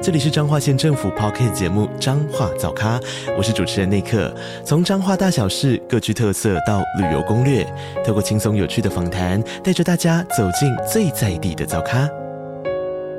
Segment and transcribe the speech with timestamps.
[0.00, 3.00] 这里是彰化县政府 Podcast 节目《彰化早咖》，
[3.36, 4.32] 我是主持人内克。
[4.64, 7.66] 从彰化大小事各具特色到旅游攻略，
[8.06, 12.08] 透过轻松有趣的访谈，带着大家走进最在地的早咖。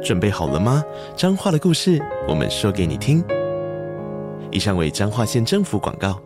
[0.02, 0.82] 准备好了吗？
[1.18, 3.22] 彰化的故事，我们说给你听。
[4.50, 6.18] 以上为彰化县政府广告。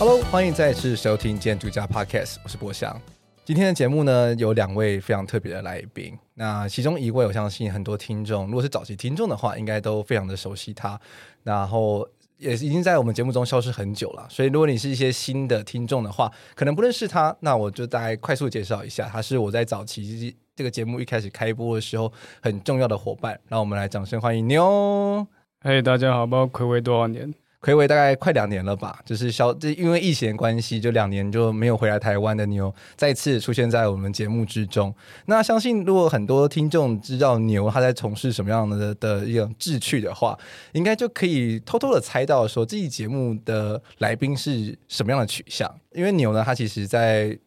[0.00, 3.00] Hello，欢迎再次收听《建筑家 Podcast》，我是博翔。
[3.44, 6.16] 今天的节目呢，有两位非常特别的来宾。
[6.40, 10.98] 那其中一位，我相信很多听众，如果是早期听众的话，应该都非常的熟悉他。
[11.42, 12.08] 然后
[12.38, 14.26] 也已经在我们节目中消失很久了。
[14.30, 22.10] 所以，如果你是一些新的听众的话，可能不认识他，那我就大概快速介绍一下，他是我在早期这个节目一开始开播的时候
[22.40, 23.38] 很重要的伙伴。
[23.48, 25.26] 让我们来掌声欢迎妞。
[25.60, 27.34] 嘿，大家好，不知道暌违多少年。
[27.62, 34.94] 暌违大概快两年了吧，就是消，这因为疫情的关系，就两年就没有回来台湾的牛，再次出现在我们节目之中。
[35.26, 40.38] 那相信如果很多听众知道牛他在从事什么样的的一种志趣的话，
[40.72, 45.70] 应该就可以偷偷的猜到说这期节目的来宾是什么样的取向。
[45.92, 47.38] 因为牛呢，他其实在。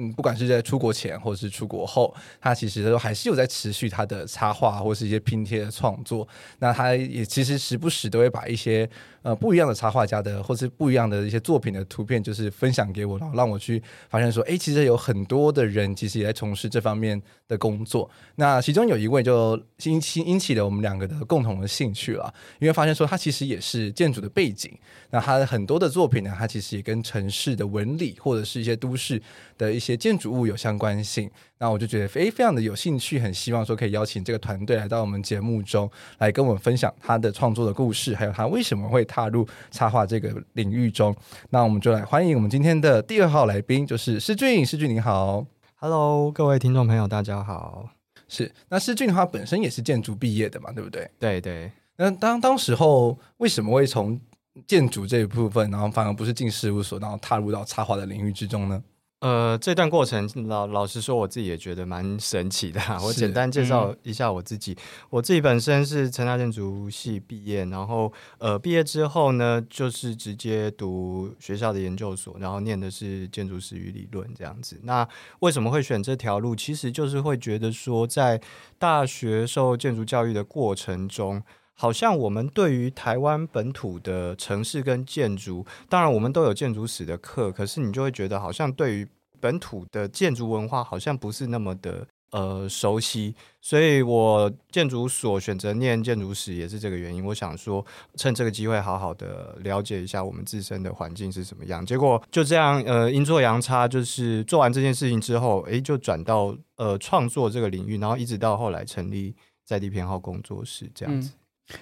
[0.00, 6.26] 嗯，不管是在出国前或者是出国后，他其实都还是有在持续他的插画或是一些拼贴的创作。
[6.60, 8.88] 那他也其实时不时都会把一些
[9.22, 18.08] 呃不一样的插画家的或是不一样的一些作品的图片，就是分享给我，然后让我去发现说，哎，其实有很多的人其实也在从事这方面的工作。
[18.36, 24.72] 那其中有一位就引起引起了我们两个的共同的兴趣了，因为发现说他其实也是建筑的背景。
[25.10, 29.20] 那他很多的作品呢，他其实也跟城市的纹理或者是一些都市
[29.58, 41.14] 的一些建筑物有相关性，那我就觉得非非常的有兴趣，很希望说可以邀请这个团队来到我们节目中来跟我们分享他的创作的故事，还有他为什么会踏入插画这个领域中。
[41.50, 45.44] 那我们就来欢迎我们今天的第二号来宾，就是诗俊，诗俊你好
[45.74, 47.90] ，Hello，各位听众朋友，大家好。
[48.28, 51.10] 是，那诗峻他本身也是建筑毕业的嘛，对不对？
[51.18, 51.72] 对对。
[51.96, 54.20] 那当当时候为什么会从
[54.66, 58.80] 建筑这一部分，然后反而不是进事务所，然后踏入到插画的领域之中呢？
[59.20, 62.80] 呃，这段过程老老实说，我自己也觉得蛮神奇的。
[63.02, 64.78] 我简单介绍一下我自己，嗯、
[65.10, 74.78] 我自己本身是成大建筑系毕业，然后呃毕业之后呢，就是直接读学校的研究所，然后念的是建筑史与理论这样子。
[74.84, 75.08] 那
[75.40, 76.54] 为什么会选这条路？
[76.54, 78.40] 其实就是会觉得说，在
[78.78, 81.42] 大学受建筑教育的过程中。
[81.80, 89.06] 好像我们对于台湾本土的城市跟建筑，当然我们都有建筑史的课，可是你就会觉得好像对于
[89.38, 97.24] 本土的建筑文化好像不是那么的呃熟悉，所以我建筑所选择念建筑史也是这个原因。
[97.24, 101.86] 我想说趁这个机会好好的了解一下我们自身的环境是什么样。
[101.86, 109.32] 结果就这样呃阴错阳差，就是做完这件事情之后，诶，就转到呃创作这个领域，然后一直到后来成立
[109.64, 111.30] 在地偏好工作室这样子。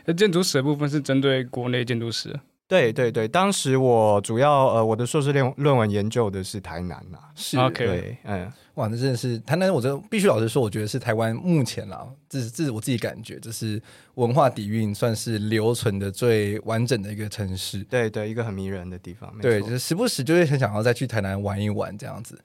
[0.05, 2.39] 那建筑史的部分是针对国内建筑史。
[2.69, 7.19] 对对对，当时我主要呃，我的硕士论论文研究的是台南呐。
[7.37, 13.81] 是，OK，对，嗯，哇，那真的是台南，我这必须老实说，我觉得是台湾目前啦，这是这是我自己感觉，这是
[14.15, 17.85] 文化底蕴算是留存的最完整的一个城市。
[17.85, 19.33] 对对，一个很迷人的地方。
[19.41, 22.37] 对，就是时不时就会很想要再去台南玩一玩这样子。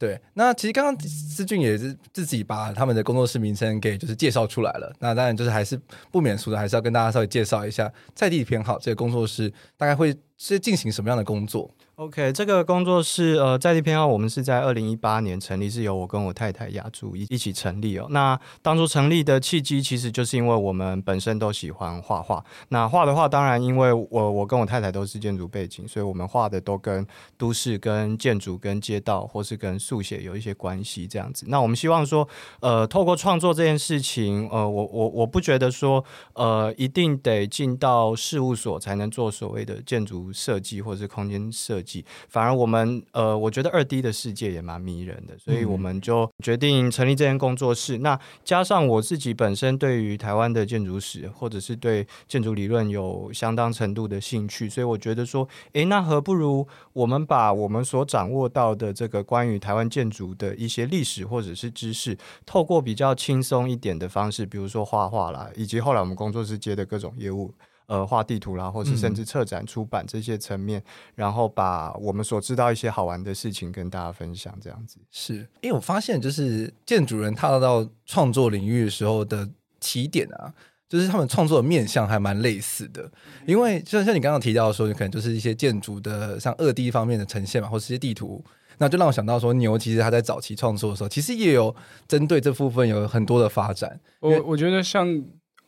[0.00, 4.90] 对，那其实刚刚思俊也是自己把他们的工作室名称给就是介绍出来了。
[4.98, 5.78] 那当然就是还是
[6.10, 11.70] 不免俗的，还是要跟大家稍微介绍一下在地偏好这个工作室大概会是进行什么样的工作。
[11.96, 18.06] OK，这个工作是呃，在地偏好，我们是在二零一八年成立，是由我跟我太太雅筑一一起成立哦。
[18.08, 22.42] 那当初成立的契机，其实就是因为我们本身都喜欢画画。
[22.70, 31.44] 那画的话，当然因为我我跟我太太都是建筑背景，所以我们画的都跟都市、跟建筑、跟街道，或是跟速写有一些关系这样子。
[31.48, 32.26] 那我们希望说，
[32.60, 36.02] 呃，透过创作这件事情，呃，我我我不觉得说，
[36.32, 42.04] 呃，一定得进到事务所才能做所谓的建筑设计或者是空间设计。
[42.28, 47.98] 反而我们呃，我觉得二 D 的世界也蛮迷人的，所以我们就决定成立这间工作室。
[47.98, 67.52] 嗯、那加上我自己本身对于台湾的建筑史或者是对建筑理论有相当程度的兴趣，所以我觉得说，诶，那何不如我们把我们所掌握到的这个关于台湾建筑的一些历史或者是知识，透过比较轻松一点的方式，比如说画画啦，以及后来我们工作室接的各种业务。
[67.90, 70.84] 呃画地图啦，或是甚至策展出版这些层面，嗯、
[71.16, 74.98] 然后把我们所知道一些好玩的事情跟大家分享，这样子。
[75.10, 79.48] 是因为我发现，就是建筑人踏到创作领域的时候的
[79.80, 80.54] 起点啊，
[80.88, 83.10] 就是他们创作的面向还蛮类似的。
[83.44, 88.44] 因为就像你刚刚提到的说，你可能就是一些建筑的像二 D 方面的呈现嘛，或是一些地图。
[88.78, 91.74] 那就让我想到说，牛其实他在早期创作的时候，其实也有
[92.08, 94.00] 针对这部分有很多的发展。
[94.20, 95.06] 我我觉得像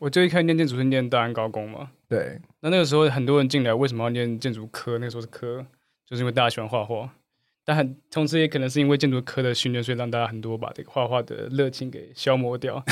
[0.02, 2.40] 我最一开始念建筑是念大安高工嘛，对。
[2.58, 4.98] 那那个时候很多人进来，为什么要念建筑科？
[4.98, 5.64] 那个时候是科，
[6.04, 7.08] 就是因为大家喜欢画画。
[7.64, 12.84] 但很同时也可能是因为建筑科的训练，所以让大家很多把这个画画的热情给消磨掉。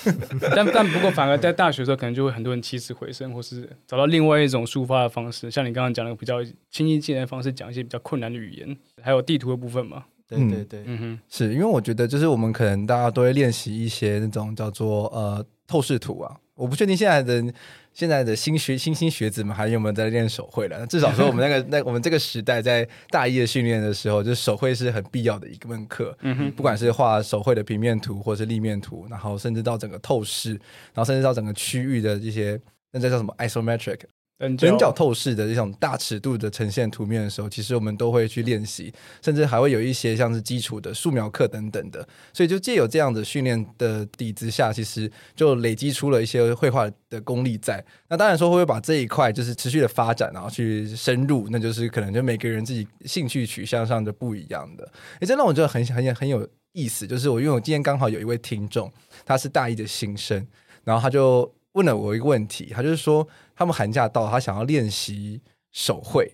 [0.56, 5.50] 但但不过，反而在大学的时候，可能就会很多人起死回生，或是找到另外一种抒发的方式。
[5.50, 10.06] 像你刚刚讲的比较亲近自然的方式，讲一些比较困难的语言，还有地图的部分嘛。
[10.26, 16.40] 对对对，嗯哼，是因为我觉得就是我们可能大家都会练习一些那种叫做呃透视图啊。
[16.56, 17.52] 我不确定现在的
[17.92, 20.86] 现在的新学新兴学子们还有没有在练手绘了。
[20.86, 26.16] 至少说我们那个 那我们这个时代在大一的训练的时候，就是手绘是很必要的一个门课。
[26.22, 32.60] 嗯哼，不管是画手绘的平面图，或是立面图，然后甚至到整个透视，然后甚至到整个区域的这些，
[32.90, 34.00] 那叫什么 isometric。
[34.38, 38.92] 人角透视的这种大尺度的呈现图面的时候，其实我们都会去练习，
[39.22, 42.06] 甚至还会有一些像是基础的素描课等等的。
[42.34, 47.82] 所以就借有这样的训练的底子下，其实就累积出了一些绘画的功力在。
[48.08, 54.84] 那当然说会不会把这一块就是持续的发展，然后去深入，那就是可能就每个人自己兴趣取向上就不一样的。
[55.20, 58.92] 诶，这让我觉得很很很有意思，就是我因为我今天刚好有一位听众，
[59.24, 60.46] 他是大一的新生，
[60.84, 63.26] 然后他就问了我一个问题，他就是说。
[63.58, 65.40] 他们寒假到，他想要练习
[65.72, 66.30] 手绘，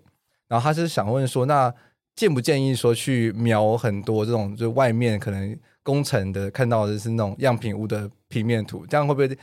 [0.48, 1.72] 然后他是想问说，那
[2.16, 9.38] 建不建议说去描很多这种，就外面可能工程的看到的是那种样品屋的平面图，这样会不会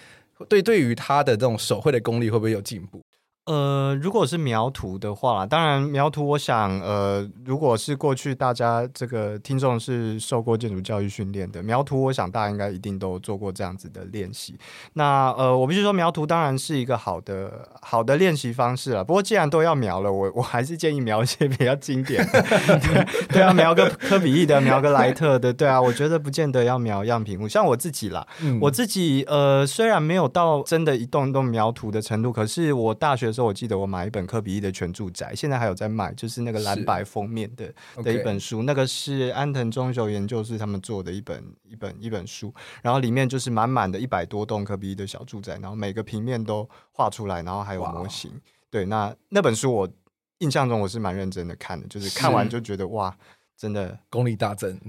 [0.50, 3.02] 对对于他的这种手绘的功力会不会有进步？
[3.45, 14.56] 呃，如果是描图的话，当然描图，我想，呃，如果是过去大家这个听众是受过建筑教育训练的，描图，我想大家应该一定都做过这样子的练习。
[14.94, 19.03] 那呃，我必须说，描图当然是一个好的好的练习方式了。
[19.03, 27.47] 不过既然都要描了，我我还是建议描一些比较经典的，对，对啊，描个科比意的，描个莱特的，对啊，我觉得不见得要描样品屋。
[27.47, 33.29] 像我自己啦，嗯、我自己呃，虽然没有到真的一栋一栋描图的程度，可是我大学。
[33.42, 37.74] 我记得我买一本科比一的全住宅，现在还有在卖，就是那个蓝白封面的
[38.04, 48.31] 的一本书，那个是安藤忠雄研究室他们做的一本一本一本书，然后里面就是满满的一百多栋科比一的小住宅，然后每个平面都画出来，然后还有模型。
[48.70, 49.90] 对，那那本书我
[50.40, 53.18] 印象中我是蛮认真的看的，就是看完就觉得哇，
[53.58, 54.80] 真的功力大增。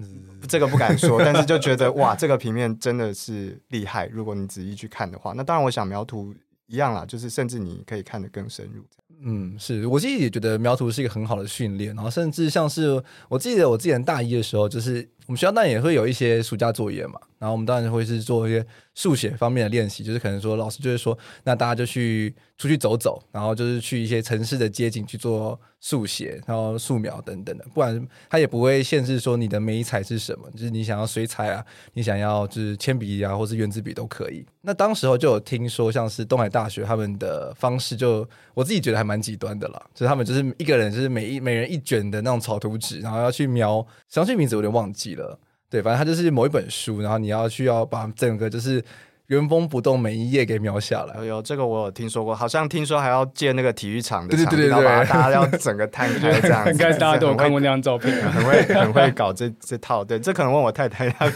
[0.49, 4.07] 这个不敢说，但是就觉得哇，这个平面真的是厉害。
[4.07, 6.35] 如果你仔细去看的话，那当然我想描图。
[6.71, 8.85] 一样啦，就是甚至你可以看得更深入。
[9.23, 18.65] 嗯，是我自己也觉得描图是一个很好的训练，然后甚至像是我记得我之前大一的时候，就是我们学校当然也会有一些暑假作业嘛，然后我们当然会是做一些
[18.95, 34.45] 速写方面的练习，就是可能说老师就会说，那大家就去出去走走，然后就是去一些城市的街景去做速写，然后素描等等的，不然他也不会限制说你的媒材是什么，就是你想要水彩啊，你想要就是铅笔啊，或是原子笔都可以。
[34.61, 45.39] 那当时候就有听说，像是东海大学他们的方式就，我自己觉得还蛮极端的啦，就是他们就是一个人就是每一每人一卷的那种草图纸，然后要去描，详细名字我有点忘记了，
[45.71, 48.85] 对，反正他就是某一本书，然后你要去要把整个就是。
[49.31, 51.25] 原封不动每一页给描下来。
[51.25, 56.73] 有这个我有听说过，好像听说还要建那个体育场的场地，对对对对，然后把大家要整个摊开 这样子。
[56.73, 60.05] 应该大家都有看过那张照片，很会很会搞这这套。
[60.05, 61.31] 对，这可能问我太太，她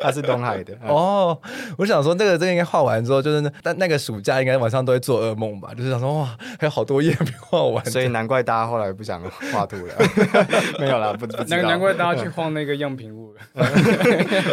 [0.00, 0.72] 她是东海的。
[0.86, 1.36] 哦，
[1.76, 5.70] 我想说，这个这个应该画完之后，就是那但那个暑假应该晚上都会做噩梦吧？
[5.76, 9.20] 就是想说，哇，还有好多页没画完，所以难怪大家后来不想
[9.52, 9.94] 画图了。
[10.78, 11.62] 没有啦，不不知道。
[11.62, 13.40] 难怪大家去画那个样品屋了，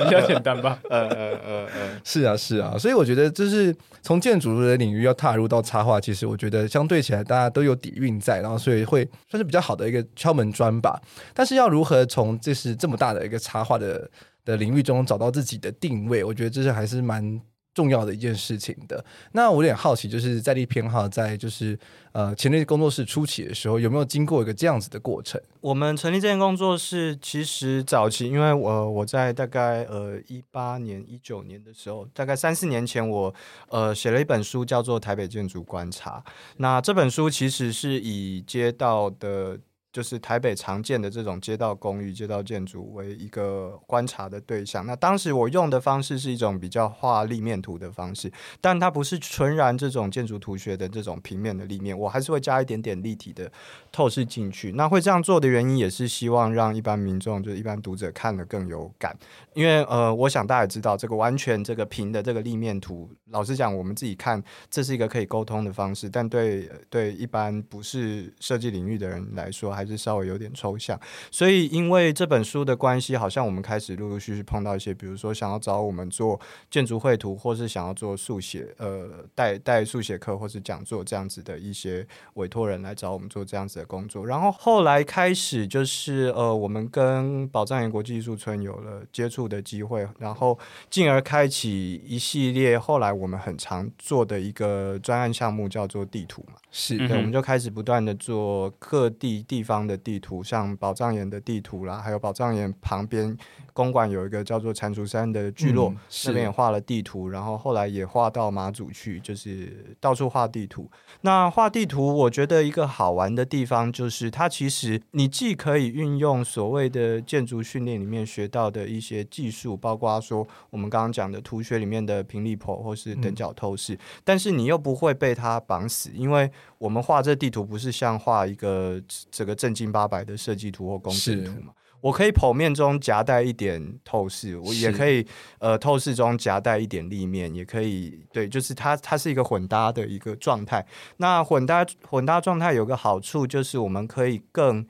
[0.03, 0.79] 比较简单吧？
[0.89, 2.54] 呃呃呃呃，是啊是。
[2.55, 11.01] 是啊，所以我觉得就是从建筑的领域要踏入到插画，其实我觉得相对起来大家都有底蕴在，然后所以会算是比较好的一个敲门砖吧。
[11.33, 14.09] 但是要如何从这是这么大的一个插画的
[14.43, 17.41] 的领域中找到自己的定位，我觉得这是还是蛮。
[17.75, 19.03] 重要的一件事情的，
[19.33, 21.77] 那我有点好奇，就是在地偏好在就是
[22.13, 25.39] 呃前面工作室初期的时候，有没有经过一个这样子的过程？
[25.59, 33.23] 我们成立这间工作室，其实早期，因为我我在大概呃一八年一九年的时候，大概三四年前我，
[33.69, 36.23] 我呃写了一本书，叫做《台北建筑观察》。
[36.57, 39.59] 那这本书其实是以街道的。
[39.95, 44.85] 就是台北常见的这种街道公寓、街道建筑为一个观察的对象。
[44.85, 53.49] 那当时我用的方式是一种比较画立面图的方式，但它不是纯然这种建筑图学的这种平面的立面，我还是会加一点点立体的
[53.89, 54.73] 透视进去。
[54.73, 59.17] 那会这样做的原因也是希望让一般民众，就是一般读者看得更有感。
[59.53, 70.99] 因为呃，我想大家知道，这个完全这个平的这个立面图，老实讲，我们自己看这是一个可以沟通的方式，但对对一般不是设计领域的人来说，还是稍微有点抽象，
[71.31, 76.39] 所以因为这本书的关系，好像我们开始陆陆续续碰到一些，比如说想要找我们做
[76.69, 84.25] 建筑绘图，或是想要做速写，呃，带带速写课或是讲座这样子的一些委托人来找我们做这样子的工作。
[84.25, 90.57] 然后后来开始就是呃，我们跟宝藏岩国际艺术村有了接触的机会，然后
[90.89, 96.53] 进而开启一系列后来我们很常做的一个专案项目，叫做地图嘛。
[96.71, 103.35] 是对，我们就开始不断的做各地地方的地图，像宝藏岩的地图啦，还有宝藏岩旁边
[103.73, 110.87] 公馆有一个叫做蟾蜍山的聚落，嗯、那边也画了地图，然后后来也画到马祖去，就是到处画地图。
[111.21, 129.01] 那画地图，我觉得一个好玩的地方就是，它其实你既可以运用所谓的建筑训练里面学到的一些技术，包括说我们刚刚讲的图学里面的平立剖或是等角透视，嗯、但是你又不会被它绑死，因为我们画这地图不是像画一个
[129.31, 131.73] 这个正经八百的设计图或工程图嘛？
[132.01, 135.25] 我可以剖面中夹带一点透视，我也可以
[135.57, 140.85] 呃透视中夹带一点立面，也可以对，就是它它是一个混搭的一个状态。
[141.17, 144.85] 那混搭混搭状态有个好处就是我们可以更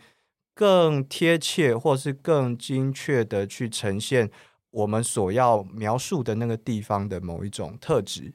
[0.54, 4.30] 更贴切或是更精确的去呈现
[4.72, 8.34] 我们所要描述的那个地方的某一种特质。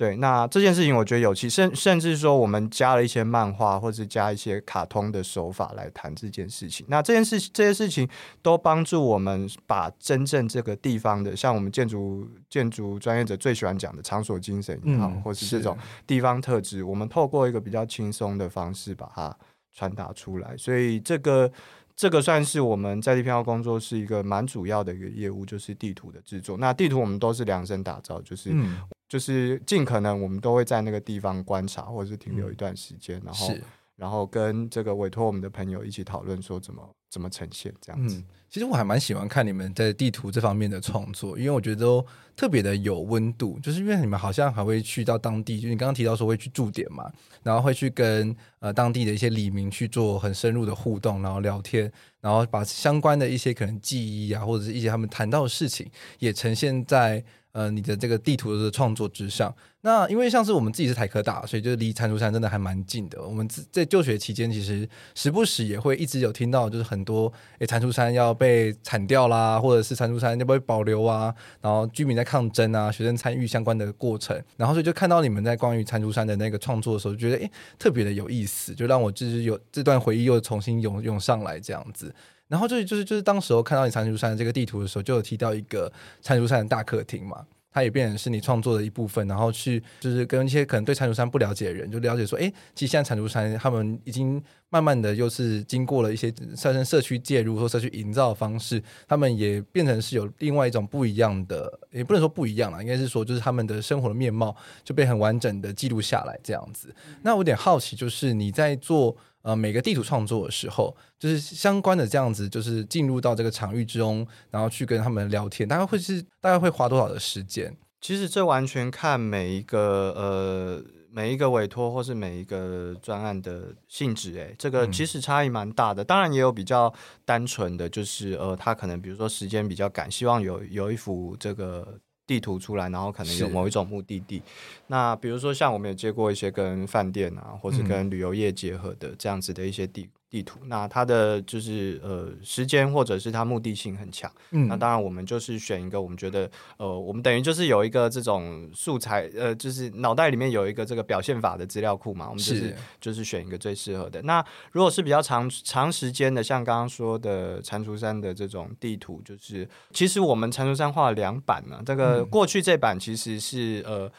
[0.00, 6.86] 对，那这件事情我觉得有趣，甚甚至说我们加了一些漫画，或者加一些卡通的手法来谈这件事情。
[6.88, 8.08] 那这件事这些事情
[8.40, 15.76] 都帮助我们把真正这个地方的，像我们建筑建筑专业者最喜欢讲的场所精神也好，嗯，或是这种
[16.06, 19.36] 地方特质，我们透过一个比较轻松的方式把它
[19.70, 20.56] 传达出来。
[20.56, 21.52] 所以这个。
[21.96, 26.56] 这个算是我们在地偏好工作室一个蛮主要的一个业务，就是地图的制作。
[26.56, 28.78] 那地图我们都是量身打造，就是、嗯、
[29.10, 33.54] 就是尽可能我们都会在那个地方观察，或者是停留一段时间，嗯、然后
[33.96, 38.16] 然后跟这个委托我们的朋友一起讨论说怎么怎么呈现这样子。
[38.16, 43.56] 嗯其实我还蛮喜欢看你们在地图这方面的创作，因为我觉得都特别的有温度。
[43.60, 47.08] 就是因为你们好像还会去到当地，就你刚刚提到说会去驻点嘛，
[47.44, 51.88] 然后会去跟呃当地的一些里民去做很深入的互动，然后聊天，
[52.20, 55.88] 然后把相关的一些可能记忆啊，或者是一些他们谈到的事情，
[56.18, 57.24] 也呈现在。
[57.52, 63.20] 呃，你的这个地图的创作之上，那因为像是我们自己是台科大，所以就离蟾蜍山真的还蛮近的。
[63.22, 71.34] 我们在就学期间，其实时不时也会一直有听到，就是很多诶，蟾蜍山要被铲掉啦，或者是蟾蜍山要不要保留啊？
[71.60, 82.14] 然后居民在抗争啊，学生参与相关的过程，然后所以就看到你们在关于蟾蜍山的那个创作的时候，觉得诶，特别的有意思，就让我就是有这段回忆又重新涌涌上来这样子。
[82.50, 85.90] 然后就就是就是当时候看到你蟾蜍山的这个地图的时候，就有提到一个
[86.20, 89.26] 蟾蜍山的大客厅嘛，它也变成是你创作的一部分。
[89.28, 106.92] 然后去就是跟一些可能对蟾蜍山不了解的人，就了解说，哎，其实现在蟾蜍山他们已经慢慢的又是经过了一些产生社区介入或社区营造的方式，他们也变成是有另外一种不一样的，也不能说不一样了，应该是说就是他们的生活的面貌就被很完整的记录下来这样子。
[107.22, 109.16] 那我有点好奇，就是你在做。
[109.42, 117.76] 呃，每个地图创作的时候，就是相关的这样子，就是进入到这个场域之中，然后去跟他们聊天，大概会是大概会花多少的时间？
[118.00, 126.02] 其实这完全看每一个呃每一个委托或是每一个专案的性质，诶，这个其实差异蛮大的。
[126.02, 126.92] 嗯、当然也有比较
[127.24, 131.98] 单纯的，就是呃，他可能比如说时间比较赶，希望有有一幅这个。
[132.30, 134.40] 地图出来，然后可能有某一种目的地。
[134.86, 140.08] 那比如说，像我们也接过一些跟饭店啊，或是跟旅游业结合的这样子的一些地。
[140.30, 154.22] 地图，那它的就是呃时间或者是它目的性很强，嗯，那当然我们就是选一个我们觉得呃我们等于就是有一个这种素材呃就是脑袋里面有一个这个表现法的资料库嘛，我们就是，是就是选一个最适合的。
[154.22, 164.10] 那如果是比较长长时间的，像刚刚说的蟾蜍山的这种地图，就是其实我们蟾蜍山画了两版呢，这个过去这版其实是呃。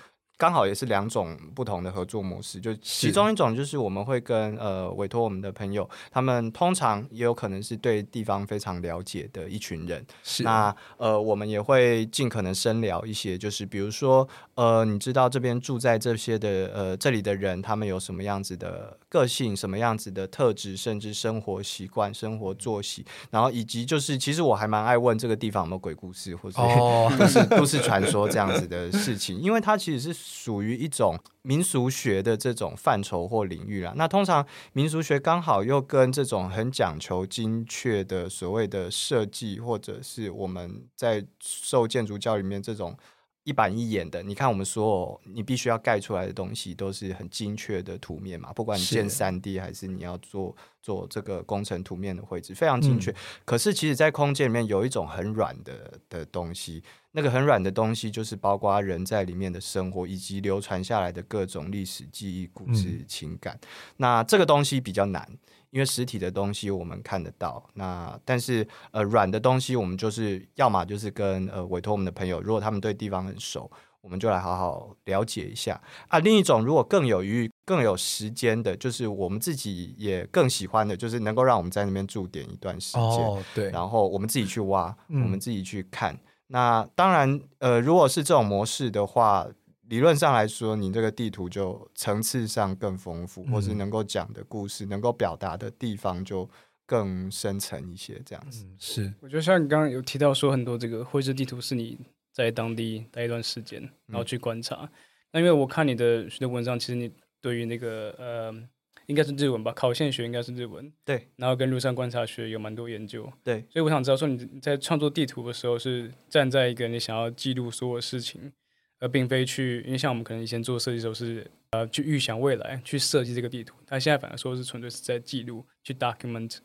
[0.42, 10.04] 刚好也是两种不同的合作模式，就其中一种就是我们会跟呃委托我们的朋友，他们通常也有可能是对地方非常了解的一群人。
[10.24, 14.28] 是那呃，我们也会尽可能深聊一些，就是比如说
[14.62, 26.60] 呃，你知道这边住在这些的呃这里的人，他们有什么样子的个性，什么样子的特质，甚至生活习惯、生活作息，然后以及就是其实我还蛮爱问这个地方有没有鬼故事，或者
[27.18, 30.22] 都是都市传说这样子的事情，因为它其实是。
[30.41, 33.94] 属于一种民俗学的这种范畴或领域啦。
[33.96, 42.98] 那通常民俗学刚好又跟这种很讲求精确的所谓的设计，或者是我们在受建筑教育里面这种
[43.44, 44.22] 一板一眼的。
[44.24, 53.12] 你看，我们所有你必须要盖出来的东西都是很精确的图面嘛，不管你建三 D 还是你要做做这个工程图面的绘制，非常精确。
[53.12, 56.84] 嗯、可是，其实，在空间里面有一种很软的的东西。
[57.14, 63.54] 那个很软的东西，就是包括人在里面的生活，以及流传下来的各种历史记忆、故事、情感。
[63.62, 65.28] 嗯、那这个东西比较难，
[65.72, 67.70] 因为实体的东西我们看得到。
[67.74, 73.70] 那但是呃，软的东西我们就是要么就是跟呃委托我们的朋友，如果他们对地方很熟，
[74.01, 76.20] 我们就来好好了解一下啊。
[76.20, 83.01] 另一种如果更有余、更有时间的，就是我们自己也更喜欢的，就是能够让我们在那边驻点一段时间。
[83.01, 83.70] 哦，对。
[83.70, 86.17] 然后我们自己去挖，嗯、我们自己去看。
[86.48, 89.48] 那当然，呃，如果是这种模式的话，
[89.88, 96.50] 理论上来说，你这个地图就层次上更丰富，嗯、或是能够讲的故事、能够表达的地方就
[96.86, 98.65] 更深层一些，这样子。
[98.65, 101.98] 嗯、是，我觉得像你刚刚有提到说，很多这个绘制地图是你
[102.32, 104.84] 在当地待一段时间，然后去观察。
[104.84, 104.90] 嗯、
[105.34, 108.70] 那因为我看你的许多文章，其实你对于那个呃。
[109.08, 110.90] 应该是日文吧，考线学应该是日文。
[111.04, 113.30] 对，然后跟陆上观察学有蛮多研究。
[113.44, 118.54] 对，所以我想知道说你在创作地图的时候，是站在一个你想要记录所有事情，
[119.00, 126.60] 而并非去，因为像我们可能以前做设计的时候是呃去预想未来，去设计这个地图，但现在反而说是纯粹是在记录，去 document。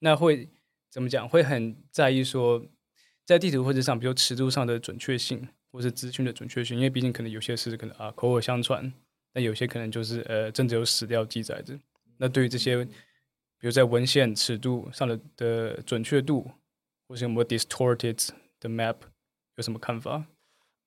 [0.00, 0.48] 那会
[0.90, 1.28] 怎么讲？
[1.28, 2.66] 会很在意说
[3.26, 8.90] 在地图绘制上，比如尺度上的准确性，或是资讯的准确性，因为毕竟可能有些是可能啊口耳相传。
[9.32, 11.78] 但有些可能就是呃，真的有史料记载着。
[12.16, 12.92] 那对于这些，比
[13.66, 16.50] 如在文献尺度上的的准确度，
[17.06, 18.28] 或是有没有 distorted
[18.58, 18.96] 的 map，
[19.56, 20.24] 有什么看法？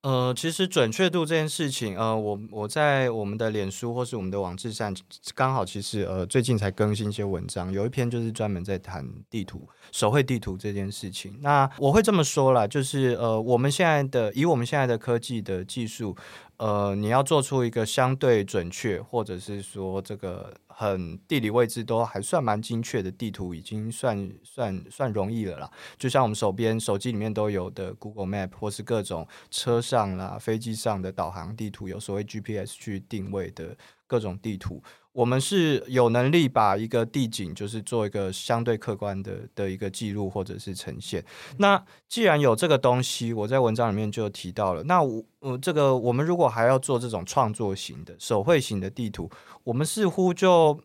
[0.02, 4.96] 呃，其实准确度这件事情，呃，我我在我们的脸书或是我们的网志上，
[5.34, 11.38] 刚好其实呃最近才更新一些文章，有一篇就是专门在谈地图、手绘地图这件事情。
[11.42, 16.16] 那我会这么说啦，就是呃，我们现在的以我们现在的科技的技术。
[16.60, 25.70] 呃，你要做出一个相对准确，或者是说这个很地理位置都还算蛮精确的地图，已经算算算容易了啦。
[25.96, 33.74] 就像我们手边手机里面都有的 Google Map，或是各种车上啦、飞机上的导航地图，有所谓 GPS 去定位的
[34.06, 34.82] 各种地图。
[35.12, 41.24] 我们是有能力把一个地景，就是做一个相对客观的的一个记录或者是呈现。
[41.58, 44.82] 那既然有这个东西，我在文章里面就提到了。
[44.84, 49.30] 那我，呃，这个我们如果还要做这种创作型的手绘型的地图，
[49.64, 50.80] 我们似乎就。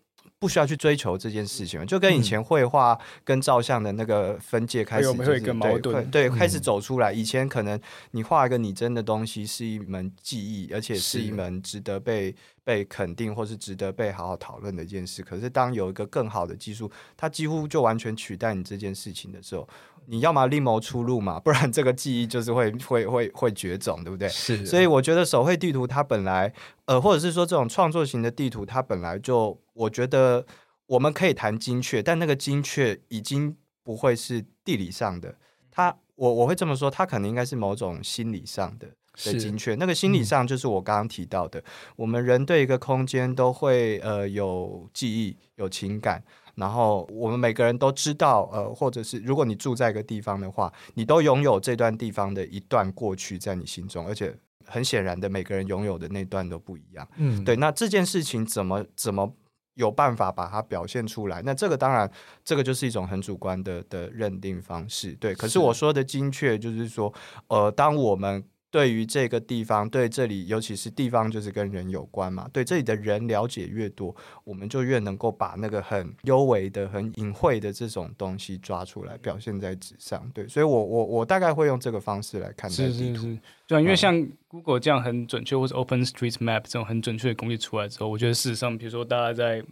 [0.45, 7.12] 不需要去追求这件事情，就跟以前绘画跟照相的那个分界开始，就是，有一个矛盾，对，对，开始走出来。
[7.12, 7.81] 以前可能
[8.12, 15.23] 你画一个拟真的东西是一门技艺，而且是一门值得被被肯定或是值得被好好讨论的一件事。
[15.23, 19.67] 可是当有一个更好的技术，它几乎就完全取代你这件事情的时候，
[20.07, 24.27] 你要么另谋出路嘛，不然这个记忆就是会会会会绝种，对不对？
[24.29, 24.65] 是。
[24.65, 26.53] 所以我觉得手绘地图它本来，
[26.85, 30.45] 呃，或者是说这种创作型的地图，它本来就，我觉得
[30.87, 35.35] 我们可以谈精确，但那个精确已经不会是地理上的，
[35.71, 38.87] 它我我会这么说，它可能应该是某种心理上的
[39.23, 39.75] 的精确。
[39.75, 41.63] 那个心理上就是我刚刚提到的，嗯、
[41.97, 46.23] 我们人对一个空间都会呃有记忆、有情感。
[46.55, 57.07] 然后我们每个人都知道，呃，或者是如果你住在一个地方的话，你都拥有这段地方的一段过去在你心中，而且很显然的，每个人拥有的那段都不一样。
[57.17, 57.55] 嗯，对。
[57.57, 59.33] 那这件事情怎么怎么
[59.75, 61.41] 有办法把它表现出来？
[61.43, 62.09] 那这个当然，
[62.43, 65.13] 这个就是一种很主观的的认定方式。
[65.13, 65.35] 对。
[65.35, 67.13] 可是我说的精确，就是说，
[67.47, 68.43] 呃，当我们。
[68.75, 72.45] 对于这个地方，对这里，尤其是地方，就是跟人有关嘛。
[72.51, 80.29] 对这里的人了解越多，我们就越能够把那个很幽微的、很隐晦的这种东西抓出来，表现在纸上。
[80.33, 83.21] 对，所以我我我大概会用这个方式来看待地图。
[83.21, 89.63] 是是是，对，因为像 Google 这样很准确，或是 OpenStreetMap 这种很准确的工具出来之后，我觉得事实上，比如说大家在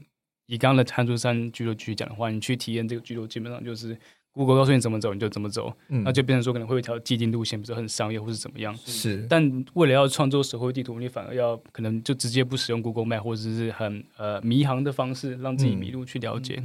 [0.45, 3.97] 以刚刚的参出山聚落去讲的话，你去体验这个聚落，基本上就是
[4.33, 8.75] Google 告诉你怎么走，你就怎么走，嗯那就变成说可能会有一条既定路线，比如说很商业或是怎么样。
[8.83, 16.63] 是，但为了要创作手绘地图，你反而要可能就直接不使用 Google Map，或者是很呃迷航的方式，让自己迷路去了解。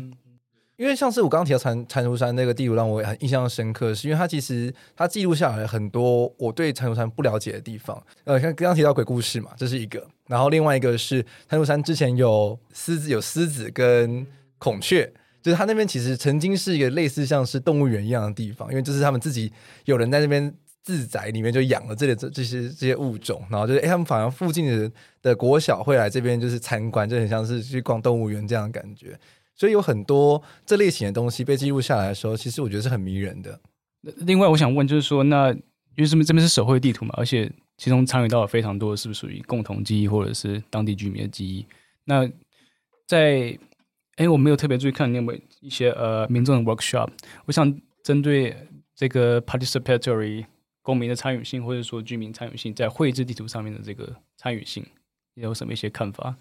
[0.78, 8.00] 因为像是我刚刚提到蟾蟾蜍山那个地图，让我很印象深刻，是因为它其实它记录下来很多我对蟾蜍山不了解的地方。
[8.24, 14.26] 呃，像刚刚提到鬼故事嘛，这是一个，然后另外一个是蟾蜍山之前有狮子、有狮子跟
[14.58, 15.12] 孔雀。
[15.48, 19.50] 就是他那边其实曾经是一个类似像是动物园一样的地方，因为这是他们自己
[19.86, 29.18] 有人在那边自宅里面就养了这里这这些这些物种，然后就是哎，他们反而附近的的国小会来这边就是参观，就很像是去逛动物园这样的感觉。
[29.54, 33.58] 所以有很多这类型的东西被记录下来的时候，其实我觉得是很迷人的。
[34.18, 41.64] 另外，我想问就是说，那因为这边这边是手绘地图嘛，而且其中参与到了非常多是不是属于共同记忆或者是当地居民的记忆？
[42.04, 42.30] 那
[43.06, 43.58] 在
[44.18, 47.08] 哎，我没有特别注意看你有没有一些呃民众的 workshop。
[47.46, 48.54] 我想针对
[48.92, 50.44] 这个 participatory
[50.82, 54.84] 公民的参与性，或者说居民参与性，在绘制地图上面的这个参与性，
[55.34, 56.34] 你有什么一些看法？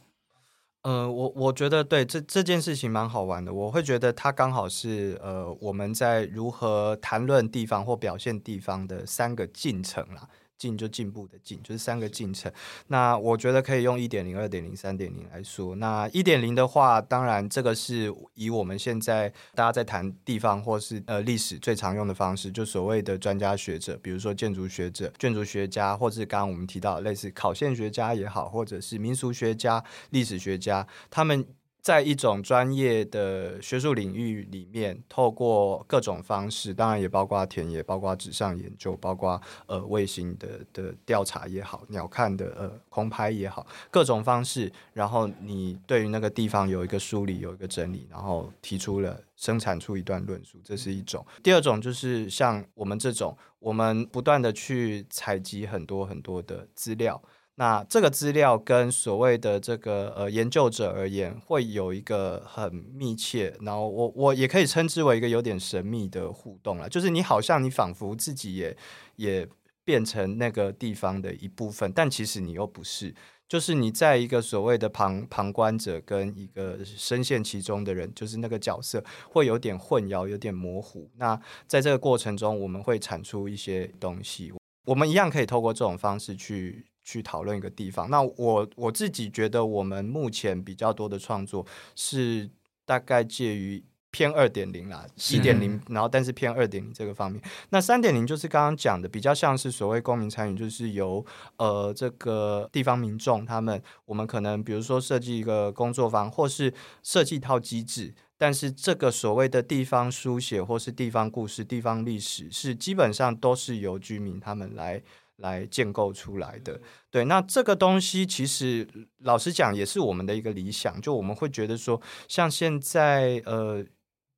[0.81, 3.53] 呃，我我觉得对这这件事情蛮好玩的。
[3.53, 10.27] 我会觉得它刚好是呃我们在如何谈论地方或表现地方的三个进程啦。
[10.57, 12.51] 进就进步的进，就是三个进程。
[12.87, 15.75] 那我觉得可以用一点零、二点零、三点零来说。
[15.75, 31.45] 那一点零的话，当然这个是以我们现在大家在谈地方或是呃历史最常用的方式，就所谓的专家学者，比如说建筑学者、建筑学家，或是刚刚我们提到的类似考现学家也好，或者是民俗学家、历史学家，他们。
[31.87, 51.25] 在一种专业的学术领域里面，透过各种方式，当然也包括田野，包括纸上研究，包括呃卫星的的调查也好，鸟瞰的呃空拍也好，各种方式，然后你对于那个地方有一个梳理，有一个整理，然后提出了生产出一段论述，这是一种。
[51.41, 57.23] 第二种就是像我们这种，我们不断的去采集很多很多的资料。
[57.59, 68.77] 那这个资料跟所谓的这个呃研究者而言，会有一个很密切，然后我我也可以称之为一个有点神秘的互动了，就是你好像你仿佛自己也
[69.15, 69.47] 也
[69.83, 73.15] 变成那个地方的一部分，但其实你又不是，
[73.49, 81.09] 就是你在一个所谓的旁旁观者跟一个深陷其中的人，就是那个角色会有点混淆，有点模糊。
[81.17, 84.53] 那在这个过程中，我们会产出一些东西，
[84.85, 86.85] 我们一样可以透过这种方式去。
[87.07, 88.09] 去讨论一个地方。
[88.09, 91.65] 那我我自己觉得，我们目前比较多的创作
[91.95, 92.49] 是
[92.85, 97.41] 大概介于偏二点零啦，一点零，然后但是偏二点零这个方面。
[97.69, 108.13] 那三点零就是刚刚讲的，比较像是所谓公民参与，就是由呃这个地方民众他们，我们可能比如说设计一个工作坊，或是设计一套机制。
[108.37, 115.01] 但是这个所谓的地方书写，或是地方故事、地方历史，是基本上都是由居民他们来。
[115.37, 118.87] 来建构出来的，对，那这个东西其实
[119.19, 123.85] 老实讲也是我们的一个理想，就我们会觉得说，像现在呃，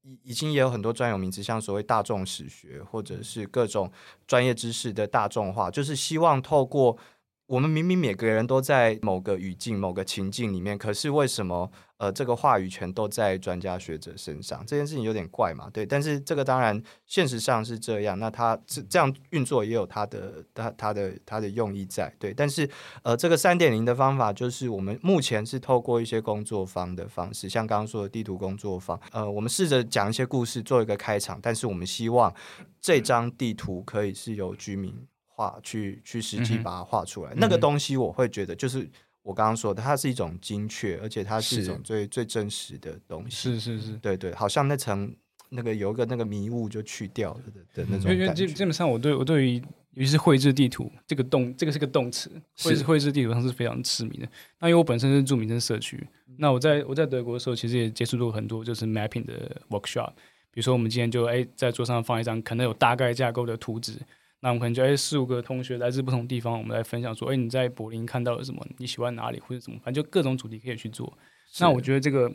[0.02, 3.92] 已已经也有很多专有名词，像所谓大众史学，或者是各种
[4.28, 6.98] 专业知识的大众化，就是希望透过
[7.46, 11.72] 我们明明每个人都在某个语境、某个情境里面，可是为什么？
[12.00, 15.86] 呃，这个话语权都在专家学者身上，这件事情有点怪嘛，对。
[15.86, 22.34] 但是这个当然现实上是这样，那他这这样运作也有他的他他的他的用意在，对。
[22.34, 22.70] 但是
[23.04, 32.34] 呃，这个三点零的方法就是我们目前是透过一些工作坊的方式，像刚刚说的地图工作坊，呃，我们试着讲一些故事做一个开场，但是我们希望
[32.80, 38.90] 这张地图可以是由居民画去去实际把它画出来，嗯、那个东西我会觉得就是。
[39.21, 43.36] 我刚刚说的，它是一种精确，而且它是一种最最真实的东西。
[43.36, 45.13] 是是是，对对，好像那层
[45.49, 48.12] 那个有一个那个迷雾就去掉了的的那种。
[48.12, 49.62] 因为基基本上，我对我对于
[49.93, 52.32] 尤其是绘制地图这个动，这个是个动词，
[52.63, 54.27] 绘制绘制地图上是非常痴迷的。
[54.60, 60.12] 那因为我本身是住民生社区，那我在我在德国的时候，其实也接触过很多就是 mapping 的 workshop。
[60.51, 63.93] 比如说，我们今天就哎在桌上放一张可能有大概架构的图纸。
[64.41, 68.65] 那我们可能就哎四五个同学来自不同地方，我们来分享说，哎你在柏林看到了什么？
[68.78, 69.78] 你喜欢哪里或者怎么？
[69.84, 71.12] 反正就各种主题可以去做。
[71.60, 72.32] 那我觉得这个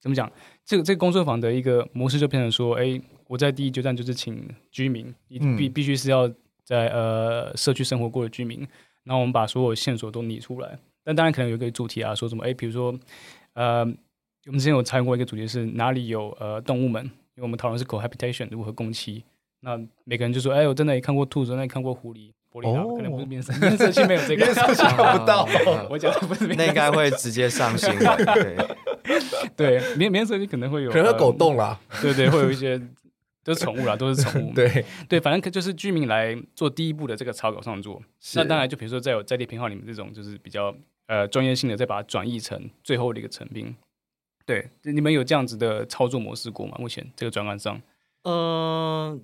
[0.00, 0.30] 怎么讲？
[0.64, 5.14] 这个这个工作坊的一个模式就变成说，哎我在第一阶段就是请居民，
[5.56, 6.28] 必必须是要
[6.64, 8.58] 在呃社区生活过的居民，
[9.04, 10.78] 然后我们把所有线索都拟出来。
[11.04, 12.44] 但当然可能有一个主题啊，说什么？
[12.44, 12.98] 哎比如说
[13.54, 13.80] 呃
[14.46, 17.04] 我们之前有参与过一个主题是哪里有呃动物们？
[17.04, 19.22] 因为我们讨论是 cohabitation 如何共栖。
[19.62, 22.32] 那每个人就说：“哎，我真的也看过兔子，那也看过狐狸。
[22.52, 25.48] 玻璃可能不是变色，变色器没有这个，变色器看不到。
[25.88, 27.98] 我讲的不是，那应该会直接上新闻。
[29.56, 31.80] 对，对，变变色器可能会有，可能会狗洞啦。
[32.02, 32.78] 对对，会有一些
[33.42, 34.52] 都是宠物啦，都是宠物。
[34.52, 38.02] 对对，反正就是居民来做第一步的这个草稿创作。
[38.34, 40.74] 那当然，就比如说在有在地编号，里面这种就是比较
[41.06, 43.74] 呃专业性的，再把它转译成最后的一个成品。
[44.44, 46.76] 对，你们有这样子的操作模式过吗？
[46.78, 47.80] 目前这个专案上，
[48.24, 49.20] 嗯、呃。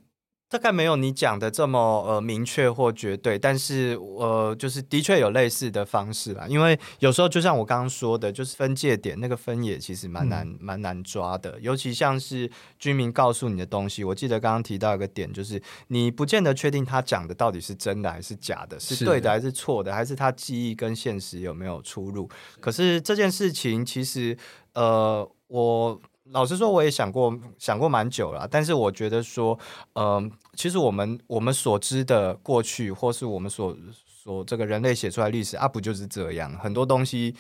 [0.51, 6.47] 大概没有你讲的这么呃明确或绝对，但是呃就是的确有类似的方式啦。
[6.49, 11.59] 因为有时候就像我刚刚说的，就是分界点那个分野其实蛮难、嗯、蛮难抓的。
[11.61, 22.27] 尤其像是居民告诉你的东西，我记得刚刚提到一个点，就是你不见得确定他讲的到底是真的还是假的，是对的还是错的，还是他记忆跟现实有没有出入。
[22.59, 24.35] 可是这件事情其实
[24.73, 26.01] 呃我。
[26.33, 29.59] 老实说，我也想过想过蛮久了，但是我觉得说，
[29.95, 33.75] 嗯、呃，其实我们我们所知的过去，或是我们所
[34.07, 36.53] 所这个人类写出来历史啊，不就是这样？
[36.59, 37.35] 很多东西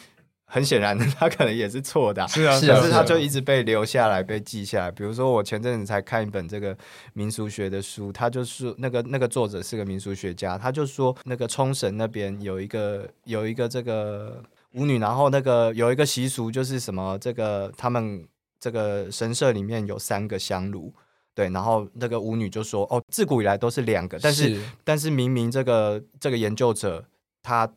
[0.47, 4.91] 很显然的， 它可能也是错的，是啊，可是它就一直被留下来，被记下来。
[4.91, 6.75] 比如说，我前阵子才看一本这个
[7.13, 18.27] 民俗学的书，他就是那个那个作者是个民俗学家，他就说那个冲绳那边有一个有一个这个舞女，然后那个有一个习俗就是什么这个他们。
[18.61, 20.93] 这个神社里面有三个香炉，
[21.35, 27.05] 对，然后那个舞女就说：“哦，自古以来都是两个，但是，是但是明明这个这个研究者
[27.43, 27.73] 他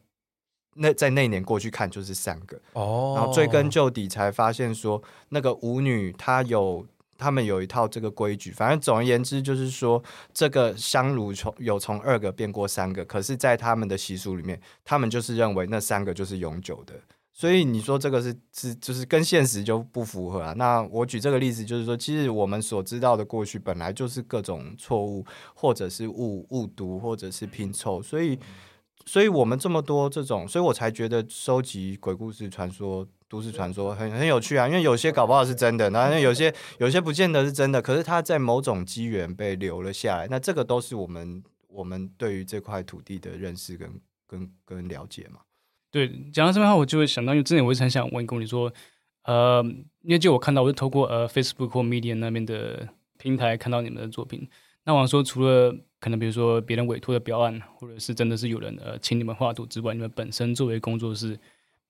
[0.76, 6.86] 那在那年过去看就是三个哦，然后追根究底才发现说那个舞女她有
[7.18, 16.96] 他们有一套这个规矩，反正总而言之就是说这个香炉从有从二个变过三个，可是，在他们的习俗里面，他们就是认为那三个就是永久的。”
[17.34, 20.54] 所以你说这个是是就是跟现实就不符合啊？
[20.58, 28.02] 那我举这个例子就是说，其实我们所知道的过去本来就是各种错误，或者是误误读，或者是拼凑。
[28.02, 28.38] 所以，
[29.06, 34.68] 所以我们这么多这种，所以我才觉得收集鬼故事、传说、都市传说很很有趣啊。
[34.68, 40.28] 因为有些搞不好是真的，那有些有些不见得是真的，可是它在某种机缘被留了下来。
[40.30, 45.40] 那这个都是我们我们对于这块土地的认识跟跟跟了解嘛。
[45.92, 48.72] 对，讲到这边的话，我就会想到，因为之前我一直很想问公你说，
[49.24, 49.62] 呃，
[50.04, 54.48] 因为就我看到，我是透过呃 Facebook 或 Medium 那边的平台看到你们的作品。
[54.86, 61.38] 那我想说，除了可能比如说别人委托的标案，或者是真的是有人呃请你们画图之外，你们本身作为工作室，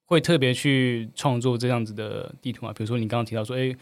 [0.05, 2.73] 会特别去创作这样子的地图吗？
[2.73, 3.75] 比如说你刚刚提到说，哎，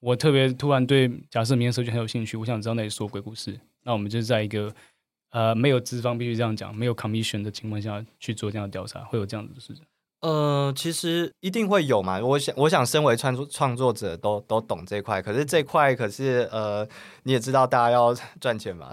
[0.00, 4.70] 我特别突然对假设明天社区很有兴趣，我想知道那里说鬼故事，那我们就在一个。
[5.32, 9.84] 呃，没有资方必须这样讲，没有 commission 的情况下去做这样的调查，会有这样子的事情。
[10.22, 12.20] 呃，其实一定会有嘛。
[12.20, 15.20] 我想，我想，身为创作创作者都都懂这块。
[15.20, 16.86] 可是这块可是呃，
[17.24, 18.88] 你也知道，大家要 赚钱嘛，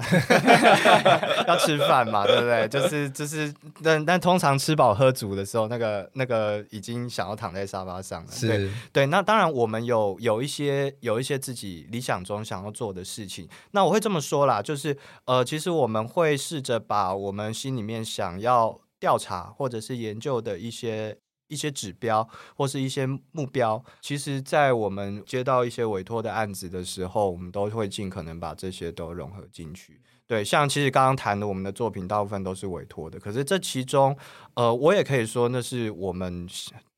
[1.48, 2.68] 要吃饭嘛，对不对？
[2.68, 8.32] 就是就是，但但通常吃饱喝足的时候，那个那个已经想要躺在沙发上了。
[8.32, 9.06] 是对对。
[9.06, 13.48] 那当然，我们有有一些有一些自己理想中想要做的事情。
[13.72, 18.80] 那我会这么说啦，就是呃，其实我们会试着把我们心里面想要。
[19.00, 30.00] 调查或者是研究的一些一些指标或是一些目标，其实，在我们接到一些委托的案子的时候，我们都会尽可能把这些都融合进去。
[30.28, 34.16] 对，像其实刚刚谈的，我们的作品大部分都是委托的，可是这其中，
[34.60, 36.48] 呃，我也可以说那是我们。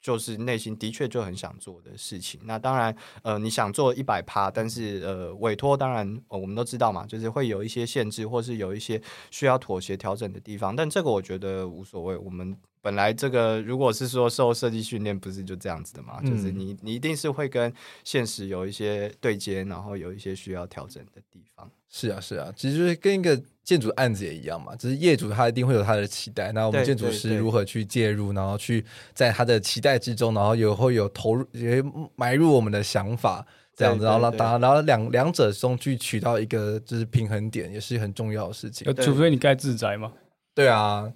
[0.02, 2.41] 就是内心的确就很想做的事情。
[2.45, 10.76] 那当然，呃，你想做一百趴，但是呃，委托当然，呃，我们都知道嘛，就是会有一些限制，或是有一些需要妥协调整的地方。
[10.76, 12.17] 但这个我觉得无所谓。
[12.17, 16.19] 我们本来这个如果是说受设计训练，不是就这样子的嘛？
[16.24, 17.71] 嗯，就是你你一定是会跟
[18.04, 21.69] 现实有一些对接，然后有一些需要调整的地方。
[21.93, 31.84] 是啊，是啊，其实就是跟一个建筑案子也一样嘛，就是业主他一定会有他的期待，那我们建筑师如何去介入，然后去在他的期待之中，然后有会有投入，也
[32.15, 33.45] 埋入我们的想法，
[33.76, 38.93] 这样子，然后让大家，然后两两者中去取到一个就是平衡点，也是很重要的事情。
[38.95, 40.12] 除非你盖自宅嘛，
[40.56, 41.12] 对啊。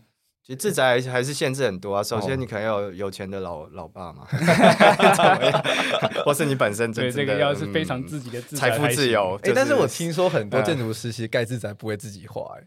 [0.46, 2.04] 其实自宅还是限制很多啊。
[2.04, 4.28] 首先，你可能要有有钱的老老爸嘛，
[6.24, 9.40] 或是你本身真的对这个要是非常自己的财富自由。
[9.42, 12.64] 哎，但是我听说很多建筑师其实盖自宅不会自己画，哎，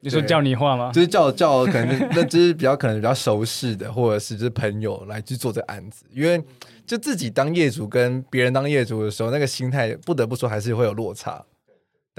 [0.00, 0.90] 你说叫你画吗？
[0.94, 6.42] 就是叫叫可能那就是比较可能比较熟识的，或者是就是朋友来去做这个案子，因为
[6.86, 11.44] 就自己当业主跟别人当业主的时候，那个心态不得不说还是会有落差。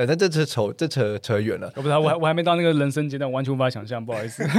[0.01, 1.67] 对，但这扯扯这扯扯远了。
[1.75, 4.43] 我不知道，我还我还没到那个人生阶段，完全无法想象，不好意思。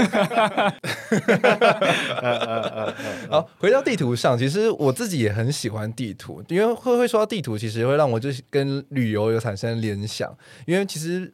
[3.28, 10.32] 好，回到地图上，其实我自己也很喜欢地图，因为会会说到地图，其实会让我就跟旅游有产生联想。
[10.66, 11.32] 因为其实